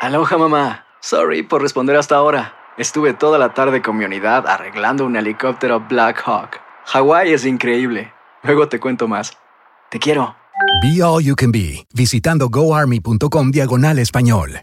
Aloha, 0.00 0.38
mamá. 0.38 0.86
Sorry 1.02 1.42
por 1.42 1.60
responder 1.60 1.96
hasta 1.96 2.16
ahora. 2.16 2.54
Estuve 2.78 3.12
toda 3.12 3.38
la 3.38 3.52
tarde 3.52 3.82
con 3.82 3.98
mi 3.98 4.06
unidad 4.06 4.46
arreglando 4.46 5.04
un 5.04 5.14
helicóptero 5.14 5.80
Black 5.80 6.22
Hawk. 6.24 6.62
Hawái 6.86 7.34
es 7.34 7.44
increíble. 7.44 8.10
Luego 8.42 8.70
te 8.70 8.80
cuento 8.80 9.06
más. 9.06 9.36
Te 9.90 9.98
quiero. 9.98 10.34
Be 10.82 11.02
All 11.02 11.22
You 11.22 11.36
Can 11.36 11.52
Be, 11.52 11.86
visitando 11.92 12.48
goarmy.com 12.48 13.50
diagonal 13.50 13.98
español. 13.98 14.62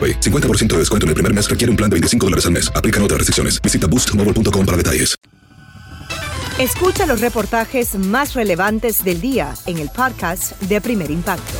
AroPay. 0.00 0.20
50% 0.20 0.68
de 0.68 0.78
descuento 0.78 1.04
en 1.04 1.08
el 1.08 1.14
primer 1.14 1.34
mes 1.34 1.50
requiere 1.50 1.70
un 1.70 1.76
plan 1.76 1.90
de 1.90 1.94
25 1.94 2.26
dólares 2.26 2.46
al 2.46 2.52
mes. 2.52 2.72
Aplican 2.74 3.02
otras 3.02 3.18
restricciones. 3.18 3.60
Visita 3.60 3.86
boostmobile.com 3.86 4.64
para 4.64 4.76
detalles. 4.78 5.20
Escucha 6.60 7.06
los 7.06 7.22
reportajes 7.22 7.94
más 7.94 8.34
relevantes 8.34 9.02
del 9.02 9.22
día 9.22 9.54
en 9.64 9.78
el 9.78 9.88
podcast 9.88 10.60
de 10.60 10.78
Primer 10.82 11.10
Impacto. 11.10 11.54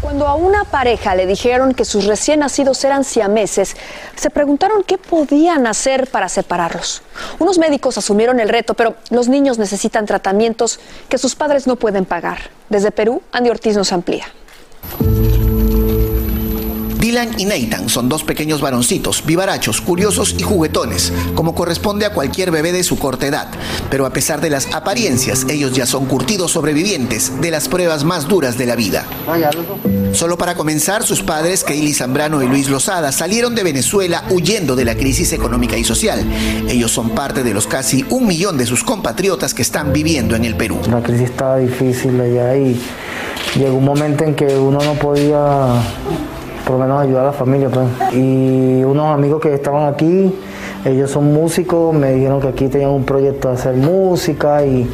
Cuando 0.00 0.26
a 0.26 0.34
una 0.34 0.64
pareja 0.64 1.14
le 1.14 1.26
dijeron 1.26 1.72
que 1.72 1.84
sus 1.84 2.06
recién 2.06 2.40
nacidos 2.40 2.82
eran 2.84 3.04
siameses, 3.04 3.76
se 4.16 4.30
preguntaron 4.30 4.82
qué 4.82 4.98
podían 4.98 5.68
hacer 5.68 6.08
para 6.08 6.28
separarlos. 6.28 7.02
Unos 7.38 7.58
médicos 7.58 7.98
asumieron 7.98 8.40
el 8.40 8.48
reto, 8.48 8.74
pero 8.74 8.96
los 9.10 9.28
niños 9.28 9.58
necesitan 9.58 10.06
tratamientos 10.06 10.80
que 11.08 11.18
sus 11.18 11.36
padres 11.36 11.68
no 11.68 11.76
pueden 11.76 12.04
pagar. 12.04 12.50
Desde 12.68 12.90
Perú, 12.90 13.22
Andy 13.30 13.50
Ortiz 13.50 13.76
nos 13.76 13.92
amplía. 13.92 14.26
Dylan 17.04 17.38
y 17.38 17.44
Nathan 17.44 17.90
son 17.90 18.08
dos 18.08 18.24
pequeños 18.24 18.62
varoncitos, 18.62 19.26
vivarachos, 19.26 19.82
curiosos 19.82 20.34
y 20.38 20.42
juguetones, 20.42 21.12
como 21.34 21.54
corresponde 21.54 22.06
a 22.06 22.14
cualquier 22.14 22.50
bebé 22.50 22.72
de 22.72 22.82
su 22.82 22.98
corta 22.98 23.26
edad. 23.26 23.48
Pero 23.90 24.06
a 24.06 24.10
pesar 24.10 24.40
de 24.40 24.48
las 24.48 24.72
apariencias, 24.72 25.44
ellos 25.50 25.74
ya 25.74 25.84
son 25.84 26.06
curtidos 26.06 26.52
sobrevivientes 26.52 27.42
de 27.42 27.50
las 27.50 27.68
pruebas 27.68 28.04
más 28.04 28.26
duras 28.26 28.56
de 28.56 28.64
la 28.64 28.74
vida. 28.74 29.04
Solo 30.12 30.38
para 30.38 30.54
comenzar, 30.54 31.02
sus 31.02 31.22
padres, 31.22 31.62
Kaylee 31.62 31.92
Zambrano 31.92 32.42
y 32.42 32.46
Luis 32.46 32.70
Lozada, 32.70 33.12
salieron 33.12 33.54
de 33.54 33.64
Venezuela 33.64 34.24
huyendo 34.30 34.74
de 34.74 34.86
la 34.86 34.94
crisis 34.94 35.34
económica 35.34 35.76
y 35.76 35.84
social. 35.84 36.24
Ellos 36.68 36.90
son 36.90 37.10
parte 37.10 37.42
de 37.42 37.52
los 37.52 37.66
casi 37.66 38.06
un 38.08 38.26
millón 38.26 38.56
de 38.56 38.64
sus 38.64 38.82
compatriotas 38.82 39.52
que 39.52 39.60
están 39.60 39.92
viviendo 39.92 40.36
en 40.36 40.46
el 40.46 40.56
Perú. 40.56 40.80
La 40.88 41.02
crisis 41.02 41.28
estaba 41.28 41.58
difícil 41.58 42.18
allá 42.18 42.56
y 42.56 42.80
llegó 43.56 43.76
un 43.76 43.84
momento 43.84 44.24
en 44.24 44.34
que 44.34 44.56
uno 44.56 44.78
no 44.80 44.94
podía 44.94 45.66
por 46.64 46.76
lo 46.76 46.78
menos 46.78 47.02
ayudar 47.02 47.22
a 47.22 47.26
la 47.26 47.32
familia. 47.32 47.68
Pues. 47.68 47.86
Y 48.14 48.82
unos 48.84 49.06
amigos 49.06 49.40
que 49.40 49.54
estaban 49.54 49.92
aquí, 49.92 50.34
ellos 50.84 51.10
son 51.10 51.32
músicos, 51.32 51.94
me 51.94 52.12
dijeron 52.12 52.40
que 52.40 52.48
aquí 52.48 52.68
tenían 52.68 52.90
un 52.90 53.04
proyecto 53.04 53.48
de 53.48 53.54
hacer 53.54 53.74
música 53.74 54.64
y, 54.64 54.88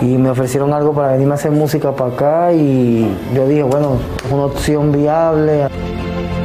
y 0.00 0.18
me 0.18 0.30
ofrecieron 0.30 0.72
algo 0.72 0.92
para 0.92 1.12
venirme 1.12 1.32
a 1.32 1.36
hacer 1.36 1.50
música 1.50 1.92
para 1.92 2.12
acá 2.12 2.52
y 2.52 3.08
yo 3.34 3.48
dije, 3.48 3.62
bueno, 3.62 3.98
es 4.24 4.32
una 4.32 4.44
opción 4.44 4.92
viable. 4.92 5.68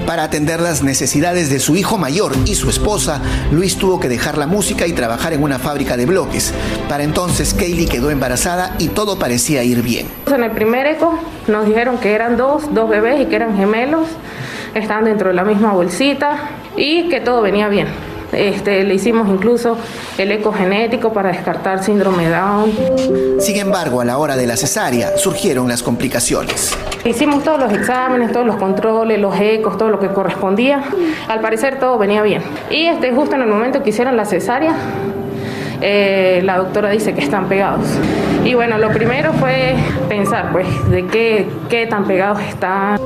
Para 0.09 0.23
atender 0.23 0.59
las 0.59 0.81
necesidades 0.81 1.51
de 1.51 1.59
su 1.59 1.75
hijo 1.75 1.99
mayor 1.99 2.31
y 2.47 2.55
su 2.55 2.67
esposa, 2.67 3.21
Luis 3.51 3.77
tuvo 3.77 3.99
que 3.99 4.09
dejar 4.09 4.39
la 4.39 4.47
música 4.47 4.87
y 4.87 4.93
trabajar 4.93 5.33
en 5.33 5.43
una 5.43 5.59
fábrica 5.59 5.97
de 5.97 6.07
bloques. 6.07 6.51
Para 6.89 7.03
entonces, 7.03 7.53
Kaylee 7.53 7.85
quedó 7.85 8.09
embarazada 8.09 8.73
y 8.79 8.87
todo 8.87 9.19
parecía 9.19 9.63
ir 9.63 9.83
bien. 9.83 10.07
En 10.25 10.43
el 10.43 10.49
primer 10.49 10.87
eco 10.87 11.19
nos 11.47 11.67
dijeron 11.67 11.99
que 11.99 12.13
eran 12.13 12.37
dos, 12.37 12.73
dos 12.73 12.89
bebés 12.89 13.21
y 13.21 13.25
que 13.27 13.35
eran 13.35 13.55
gemelos, 13.55 14.07
estaban 14.73 15.05
dentro 15.05 15.27
de 15.27 15.35
la 15.35 15.43
misma 15.43 15.73
bolsita 15.73 16.39
y 16.75 17.07
que 17.09 17.21
todo 17.21 17.43
venía 17.43 17.69
bien. 17.69 18.08
Este, 18.31 18.83
le 18.83 18.93
hicimos 18.93 19.27
incluso 19.27 19.77
el 20.17 20.31
eco 20.31 20.51
genético 20.51 21.11
para 21.11 21.29
descartar 21.29 21.83
síndrome 21.83 22.29
Down. 22.29 22.71
Sin 23.39 23.57
embargo, 23.57 24.01
a 24.01 24.05
la 24.05 24.17
hora 24.17 24.35
de 24.35 24.45
la 24.45 24.55
cesárea 24.55 25.17
surgieron 25.17 25.67
las 25.67 25.81
complicaciones. 25.81 26.77
Hicimos 27.05 27.43
todos 27.43 27.59
los 27.59 27.73
exámenes, 27.73 28.31
todos 28.31 28.45
los 28.45 28.57
controles, 28.57 29.19
los 29.19 29.39
ecos, 29.39 29.77
todo 29.77 29.89
lo 29.89 29.99
que 29.99 30.09
correspondía. 30.09 30.83
Al 31.27 31.39
parecer 31.39 31.79
todo 31.79 31.97
venía 31.97 32.21
bien. 32.21 32.43
Y 32.69 32.85
este, 32.85 33.11
justo 33.11 33.35
en 33.35 33.41
el 33.41 33.47
momento 33.47 33.81
que 33.81 33.89
hicieron 33.89 34.15
la 34.15 34.25
cesárea, 34.25 34.75
eh, 35.81 36.41
la 36.43 36.57
doctora 36.57 36.89
dice 36.89 37.13
que 37.13 37.21
están 37.21 37.47
pegados. 37.47 37.87
Y 38.43 38.53
bueno, 38.53 38.77
lo 38.77 38.91
primero 38.91 39.33
fue 39.33 39.75
pensar, 40.07 40.51
pues, 40.51 40.67
de 40.89 41.05
qué, 41.07 41.47
qué 41.69 41.85
tan 41.87 42.05
pegados 42.05 42.41
están. 42.41 42.99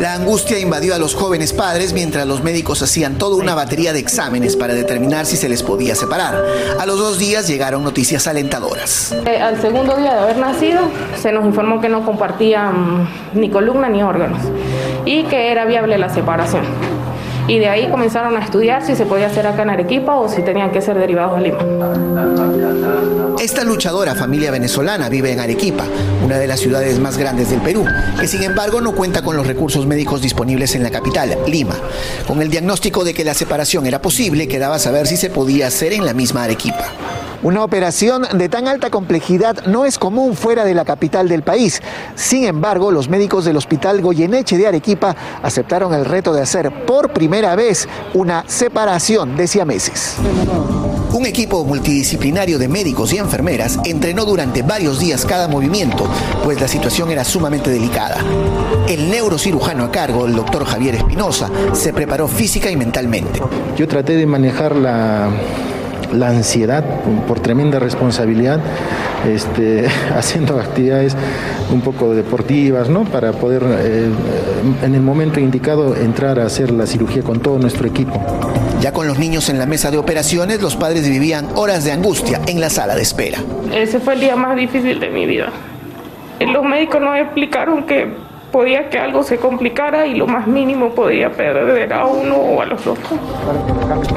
La 0.00 0.14
angustia 0.14 0.58
invadió 0.58 0.94
a 0.94 0.98
los 0.98 1.14
jóvenes 1.14 1.52
padres 1.52 1.92
mientras 1.92 2.26
los 2.26 2.42
médicos 2.42 2.82
hacían 2.82 3.16
toda 3.16 3.36
una 3.36 3.54
batería 3.54 3.92
de 3.92 4.00
exámenes 4.00 4.56
para 4.56 4.74
determinar 4.74 5.26
si 5.26 5.36
se 5.36 5.48
les 5.48 5.62
podía 5.62 5.94
separar. 5.94 6.34
A 6.78 6.86
los 6.86 6.98
dos 6.98 7.18
días 7.18 7.46
llegaron 7.46 7.84
noticias 7.84 8.26
alentadoras. 8.26 9.14
Eh, 9.26 9.40
al 9.40 9.60
segundo 9.60 9.96
día 9.96 10.14
de 10.14 10.20
haber 10.20 10.38
nacido, 10.38 10.80
se 11.20 11.32
nos 11.32 11.44
informó 11.44 11.80
que 11.80 11.88
no 11.88 12.04
compartían 12.04 13.08
ni 13.32 13.50
columna 13.50 13.88
ni 13.88 14.02
órganos 14.02 14.42
y 15.04 15.24
que 15.24 15.52
era 15.52 15.64
viable 15.64 15.98
la 15.98 16.08
separación 16.08 16.93
y 17.46 17.58
de 17.58 17.68
ahí 17.68 17.90
comenzaron 17.90 18.36
a 18.36 18.40
estudiar 18.40 18.84
si 18.84 18.96
se 18.96 19.06
podía 19.06 19.26
hacer 19.26 19.46
acá 19.46 19.62
en 19.62 19.70
Arequipa 19.70 20.16
o 20.16 20.28
si 20.28 20.42
tenían 20.42 20.70
que 20.70 20.80
ser 20.80 20.98
derivados 20.98 21.36
a 21.36 21.40
Lima. 21.40 21.58
Esta 23.40 23.64
luchadora 23.64 24.14
familia 24.14 24.50
venezolana 24.50 25.08
vive 25.08 25.32
en 25.32 25.40
Arequipa, 25.40 25.84
una 26.24 26.38
de 26.38 26.46
las 26.46 26.60
ciudades 26.60 26.98
más 26.98 27.18
grandes 27.18 27.50
del 27.50 27.60
Perú, 27.60 27.84
que 28.18 28.26
sin 28.26 28.42
embargo 28.42 28.80
no 28.80 28.92
cuenta 28.92 29.22
con 29.22 29.36
los 29.36 29.46
recursos 29.46 29.86
médicos 29.86 30.22
disponibles 30.22 30.74
en 30.74 30.82
la 30.82 30.90
capital, 30.90 31.36
Lima. 31.46 31.76
Con 32.26 32.40
el 32.40 32.48
diagnóstico 32.48 33.04
de 33.04 33.14
que 33.14 33.24
la 33.24 33.34
separación 33.34 33.86
era 33.86 34.00
posible, 34.00 34.48
quedaba 34.48 34.78
saber 34.78 35.06
si 35.06 35.16
se 35.16 35.30
podía 35.30 35.66
hacer 35.66 35.92
en 35.92 36.06
la 36.06 36.14
misma 36.14 36.44
Arequipa. 36.44 36.92
Una 37.44 37.62
operación 37.62 38.26
de 38.32 38.48
tan 38.48 38.68
alta 38.68 38.88
complejidad 38.88 39.66
no 39.66 39.84
es 39.84 39.98
común 39.98 40.34
fuera 40.34 40.64
de 40.64 40.72
la 40.72 40.86
capital 40.86 41.28
del 41.28 41.42
país. 41.42 41.82
Sin 42.14 42.44
embargo, 42.44 42.90
los 42.90 43.10
médicos 43.10 43.44
del 43.44 43.58
Hospital 43.58 44.00
Goyeneche 44.00 44.56
de 44.56 44.66
Arequipa 44.66 45.14
aceptaron 45.42 45.92
el 45.92 46.06
reto 46.06 46.32
de 46.32 46.40
hacer 46.40 46.86
por 46.86 47.12
primera 47.12 47.54
vez 47.54 47.86
una 48.14 48.44
separación 48.46 49.36
de 49.36 49.46
siameses. 49.46 50.16
Un 51.12 51.26
equipo 51.26 51.62
multidisciplinario 51.66 52.58
de 52.58 52.66
médicos 52.66 53.12
y 53.12 53.18
enfermeras 53.18 53.78
entrenó 53.84 54.24
durante 54.24 54.62
varios 54.62 54.98
días 54.98 55.26
cada 55.26 55.46
movimiento, 55.46 56.08
pues 56.44 56.62
la 56.62 56.66
situación 56.66 57.10
era 57.10 57.24
sumamente 57.24 57.68
delicada. 57.68 58.24
El 58.88 59.10
neurocirujano 59.10 59.84
a 59.84 59.90
cargo, 59.90 60.24
el 60.24 60.34
doctor 60.34 60.64
Javier 60.64 60.94
Espinosa, 60.94 61.50
se 61.74 61.92
preparó 61.92 62.26
física 62.26 62.70
y 62.70 62.76
mentalmente. 62.76 63.42
Yo 63.76 63.86
traté 63.86 64.16
de 64.16 64.24
manejar 64.24 64.74
la, 64.74 65.30
la 66.14 66.28
ansiedad 66.28 66.84
por 67.26 67.40
tremenda 67.40 67.78
responsabilidad, 67.78 68.60
este, 69.28 69.86
haciendo 70.16 70.58
actividades 70.58 71.16
un 71.72 71.80
poco 71.80 72.14
deportivas, 72.14 72.88
¿no? 72.88 73.04
Para 73.04 73.32
poder 73.32 73.62
eh, 73.64 74.08
en 74.82 74.94
el 74.94 75.00
momento 75.00 75.40
indicado 75.40 75.96
entrar 75.96 76.38
a 76.38 76.46
hacer 76.46 76.70
la 76.70 76.86
cirugía 76.86 77.22
con 77.22 77.40
todo 77.40 77.58
nuestro 77.58 77.86
equipo. 77.86 78.20
Ya 78.80 78.92
con 78.92 79.06
los 79.06 79.18
niños 79.18 79.48
en 79.48 79.58
la 79.58 79.66
mesa 79.66 79.90
de 79.90 79.96
operaciones, 79.96 80.60
los 80.60 80.76
padres 80.76 81.08
vivían 81.08 81.48
horas 81.54 81.84
de 81.84 81.92
angustia 81.92 82.40
en 82.46 82.60
la 82.60 82.70
sala 82.70 82.94
de 82.94 83.02
espera. 83.02 83.38
Ese 83.74 83.98
fue 83.98 84.14
el 84.14 84.20
día 84.20 84.36
más 84.36 84.56
difícil 84.56 85.00
de 85.00 85.10
mi 85.10 85.26
vida. 85.26 85.50
Los 86.40 86.64
médicos 86.64 87.00
nos 87.00 87.16
explicaron 87.16 87.84
que 87.84 88.23
podía 88.54 88.88
que 88.88 89.00
algo 89.00 89.24
se 89.24 89.38
complicara 89.38 90.06
y 90.06 90.14
lo 90.14 90.28
más 90.28 90.46
mínimo 90.46 90.90
podía 90.90 91.32
perder 91.32 91.92
a 91.92 92.06
uno 92.06 92.36
o 92.36 92.62
a 92.62 92.66
los 92.66 92.84
dos. 92.84 92.96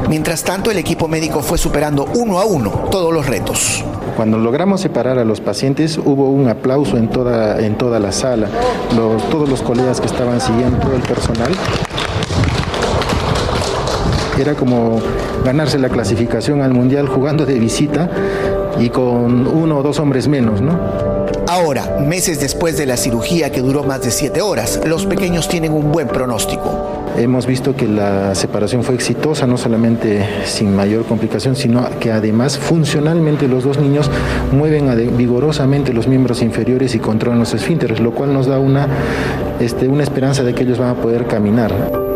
Mientras 0.07 0.43
tanto, 0.43 0.69
el 0.69 0.77
equipo 0.77 1.07
médico 1.07 1.41
fue 1.41 1.57
superando 1.57 2.05
uno 2.13 2.37
a 2.37 2.45
uno 2.45 2.69
todos 2.91 3.11
los 3.11 3.25
retos. 3.25 3.83
Cuando 4.15 4.37
logramos 4.37 4.79
separar 4.79 5.17
a 5.17 5.25
los 5.25 5.41
pacientes, 5.41 5.97
hubo 5.97 6.29
un 6.29 6.49
aplauso 6.49 6.97
en 6.97 7.07
toda, 7.07 7.59
en 7.65 7.79
toda 7.79 7.99
la 7.99 8.11
sala. 8.11 8.47
Los, 8.95 9.27
todos 9.31 9.49
los 9.49 9.63
colegas 9.63 9.99
que 9.99 10.05
estaban 10.05 10.39
siguiendo, 10.39 10.77
todo 10.85 10.95
el 10.95 11.01
personal. 11.01 11.51
Era 14.39 14.53
como 14.53 15.01
ganarse 15.43 15.79
la 15.79 15.89
clasificación 15.89 16.61
al 16.61 16.75
mundial 16.75 17.07
jugando 17.07 17.43
de 17.43 17.57
visita 17.57 18.07
y 18.79 18.89
con 18.89 19.47
uno 19.47 19.79
o 19.79 19.81
dos 19.81 19.99
hombres 19.99 20.27
menos, 20.27 20.61
¿no? 20.61 21.25
Ahora, 21.49 21.97
meses 22.05 22.41
después 22.41 22.77
de 22.77 22.85
la 22.85 22.97
cirugía 22.97 23.53
que 23.53 23.61
duró 23.61 23.83
más 23.83 24.01
de 24.01 24.11
siete 24.11 24.41
horas, 24.41 24.81
los 24.85 25.05
pequeños 25.05 25.47
tienen 25.47 25.71
un 25.71 25.93
buen 25.93 26.09
pronóstico. 26.09 27.05
Hemos 27.17 27.47
visto 27.47 27.73
que 27.73 27.87
la 27.87 28.35
separación 28.35 28.83
fue 28.83 28.95
exitosa, 28.95 29.47
no 29.47 29.57
solamente 29.57 30.27
sin 30.45 30.75
mayor 30.75 31.05
complicación, 31.05 31.55
sino 31.55 31.87
que 32.01 32.11
además 32.11 32.57
funcionalmente 32.57 33.47
los 33.47 33.63
dos 33.63 33.79
niños 33.79 34.11
mueven 34.51 35.15
vigorosamente 35.15 35.93
los 35.93 36.05
miembros 36.05 36.41
inferiores 36.41 36.95
y 36.95 36.99
controlan 36.99 37.39
los 37.39 37.53
esfínteres, 37.53 38.01
lo 38.01 38.11
cual 38.11 38.33
nos 38.33 38.47
da 38.47 38.59
una, 38.59 38.85
este, 39.61 39.87
una 39.87 40.03
esperanza 40.03 40.43
de 40.43 40.53
que 40.53 40.63
ellos 40.63 40.79
van 40.79 40.89
a 40.89 40.95
poder 40.95 41.27
caminar. 41.27 42.06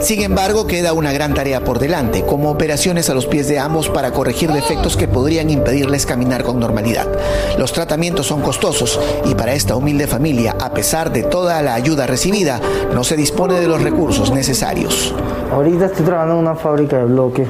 Sin 0.00 0.22
embargo, 0.22 0.68
queda 0.68 0.92
una 0.92 1.12
gran 1.12 1.34
tarea 1.34 1.64
por 1.64 1.80
delante, 1.80 2.24
como 2.24 2.52
operaciones 2.52 3.10
a 3.10 3.14
los 3.14 3.26
pies 3.26 3.48
de 3.48 3.58
ambos 3.58 3.88
para 3.88 4.12
corregir 4.12 4.52
defectos 4.52 4.96
que 4.96 5.08
podrían 5.08 5.50
impedirles 5.50 6.06
caminar 6.06 6.44
con 6.44 6.60
normalidad. 6.60 7.06
Los 7.58 7.72
tratamientos 7.72 8.26
son 8.26 8.40
costosos 8.40 9.00
y 9.24 9.34
para 9.34 9.54
esta 9.54 9.74
humilde 9.74 10.06
familia, 10.06 10.54
a 10.60 10.70
pesar 10.70 11.12
de 11.12 11.24
toda 11.24 11.60
la 11.62 11.74
ayuda 11.74 12.06
recibida, 12.06 12.60
no 12.94 13.02
se 13.02 13.16
dispone 13.16 13.58
de 13.58 13.66
los 13.66 13.82
recursos 13.82 14.30
necesarios. 14.30 15.14
Ahorita 15.52 15.86
estoy 15.86 16.06
trabajando 16.06 16.34
en 16.34 16.40
una 16.40 16.54
fábrica 16.54 16.98
de 16.98 17.04
bloques, 17.04 17.48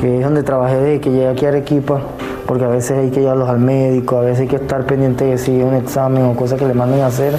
que 0.00 0.18
es 0.18 0.24
donde 0.24 0.42
trabajé 0.42 0.76
desde 0.76 1.00
que 1.00 1.10
llegué 1.10 1.28
aquí 1.28 1.46
a 1.46 1.50
Arequipa, 1.50 2.00
porque 2.46 2.64
a 2.64 2.68
veces 2.68 2.98
hay 2.98 3.10
que 3.10 3.20
llevarlos 3.20 3.48
al 3.48 3.60
médico, 3.60 4.18
a 4.18 4.22
veces 4.22 4.40
hay 4.40 4.48
que 4.48 4.56
estar 4.56 4.84
pendiente 4.84 5.26
de 5.26 5.38
si 5.38 5.52
un 5.62 5.74
examen 5.74 6.24
o 6.24 6.34
cosas 6.34 6.58
que 6.58 6.66
le 6.66 6.74
manden 6.74 7.02
a 7.02 7.06
hacer 7.06 7.34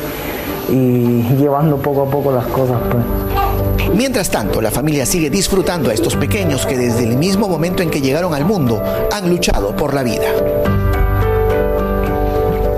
y 0.69 1.23
llevando 1.37 1.75
poco 1.75 2.03
a 2.03 2.05
poco 2.05 2.31
las 2.31 2.45
cosas. 2.45 2.77
Pues. 2.89 3.32
Mientras 3.93 4.29
tanto, 4.31 4.59
la 4.59 4.71
familia 4.71 5.05
sigue 5.05 5.29
disfrutando 5.29 5.91
a 5.91 5.93
estos 5.93 6.15
pequeños 6.15 6.65
que 6.65 6.75
desde 6.77 7.03
el 7.03 7.15
mismo 7.15 7.47
momento 7.47 7.83
en 7.83 7.91
que 7.91 8.01
llegaron 8.01 8.33
al 8.33 8.43
mundo 8.43 8.81
han 9.11 9.29
luchado 9.29 9.75
por 9.75 9.93
la 9.93 10.01
vida. 10.01 10.25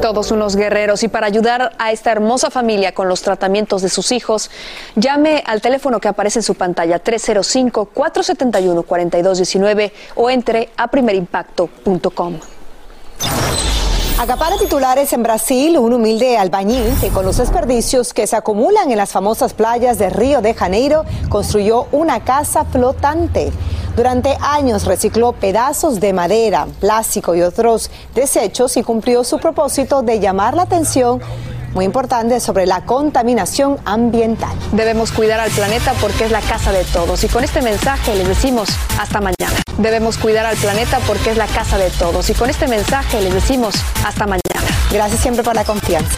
Todos 0.02 0.32
unos 0.32 0.58
guerreros 0.58 1.04
y 1.04 1.08
para 1.08 1.26
ayudar 1.26 1.72
a 1.80 1.94
esta 1.94 2.12
hermosa 2.12 2.52
familia 2.52 2.94
con 2.94 3.08
los 3.08 3.22
tratamientos 3.22 3.82
de 3.82 3.88
sus 3.90 4.12
hijos, 4.12 4.52
llame 4.96 5.42
al 5.46 5.62
teléfono 5.62 6.02
que 6.02 6.10
aparece 6.10 6.40
en 6.40 6.44
su 6.44 6.56
pantalla 6.56 7.02
305-471-4219 7.02 9.94
o 10.16 10.30
entre 10.30 10.70
a 10.78 10.90
primerimpacto.com. 10.90 12.40
Acapara 14.18 14.58
titulares 14.58 15.12
en 15.12 15.24
Brasil, 15.24 15.78
un 15.78 15.92
humilde 15.92 16.38
albañil 16.38 16.98
que 17.02 17.10
con 17.10 17.26
los 17.26 17.36
desperdicios 17.36 18.14
que 18.14 18.26
se 18.28 18.38
acumulan 18.38 18.90
en 18.90 18.98
las 18.98 19.12
famosas 19.12 19.54
playas 19.54 20.00
de 20.00 20.10
Río 20.10 20.42
de 20.42 20.54
Janeiro 20.54 21.04
construyó 21.28 21.88
una 21.92 22.24
casa 22.24 22.64
flotante. 22.64 23.52
Durante 23.98 24.38
años 24.40 24.86
recicló 24.86 25.34
pedazos 25.34 26.00
de 26.00 26.14
madera, 26.14 26.66
plástico 26.80 27.36
y 27.36 27.42
otros 27.42 27.92
desechos 28.14 28.78
y 28.78 28.84
cumplió 28.84 29.26
su 29.26 29.38
propósito 29.38 30.02
de 30.02 30.22
llamar 30.22 30.56
la 30.56 30.64
atención 30.64 31.20
muy 31.76 31.86
importante 31.86 32.40
sobre 32.40 32.66
la 32.66 32.86
contaminación 32.86 33.78
ambiental. 33.84 34.58
Debemos 34.72 35.12
cuidar 35.12 35.42
al 35.42 35.52
planeta 35.52 35.94
porque 36.00 36.24
es 36.24 36.32
la 36.32 36.40
casa 36.40 36.72
de 36.72 36.86
todos. 36.86 37.24
Y 37.26 37.28
con 37.28 37.44
este 37.44 37.62
mensaje 37.62 38.16
les 38.16 38.28
decimos 38.28 38.70
hasta 38.98 39.20
mañana. 39.20 39.62
Debemos 39.78 40.18
cuidar 40.18 40.46
al 40.46 40.56
planeta 40.56 41.00
porque 41.06 41.32
es 41.32 41.38
la 41.38 41.48
casa 41.48 41.78
de 41.78 41.90
todos. 41.92 42.30
Y 42.30 42.34
con 42.34 42.50
este 42.50 42.68
mensaje 42.68 43.22
les 43.22 43.34
decimos 43.34 43.76
hasta 44.06 44.26
mañana. 44.26 44.42
Gracias 44.90 45.22
siempre 45.22 45.44
por 45.44 45.54
la 45.54 45.66
confianza. 45.66 46.18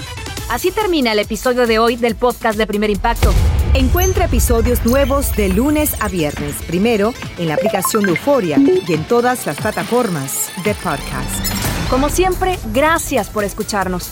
Así 0.50 0.72
termina 0.72 1.12
el 1.12 1.20
episodio 1.20 1.65
de 1.65 1.80
hoy 1.80 1.96
del 1.96 2.15
podcast 2.15 2.58
de 2.58 2.67
Primer 2.67 2.91
Impacto. 2.91 3.34
Encuentra 3.74 4.26
episodios 4.26 4.86
nuevos 4.86 5.36
de 5.36 5.50
lunes 5.50 5.96
a 6.00 6.08
viernes, 6.08 6.56
primero 6.67 7.13
en 7.38 7.50
la 7.50 7.56
aplicación 7.56 8.04
de 8.04 8.12
Euforia 8.12 8.58
y 8.60 8.93
en 8.93 9.04
todas 9.06 9.46
las 9.46 9.58
plataformas 9.58 10.50
de 10.63 10.74
podcast. 10.76 11.58
Como 11.89 12.10
siempre, 12.10 12.60
gracias 12.74 13.30
por 13.30 13.43
escucharnos. 13.43 14.12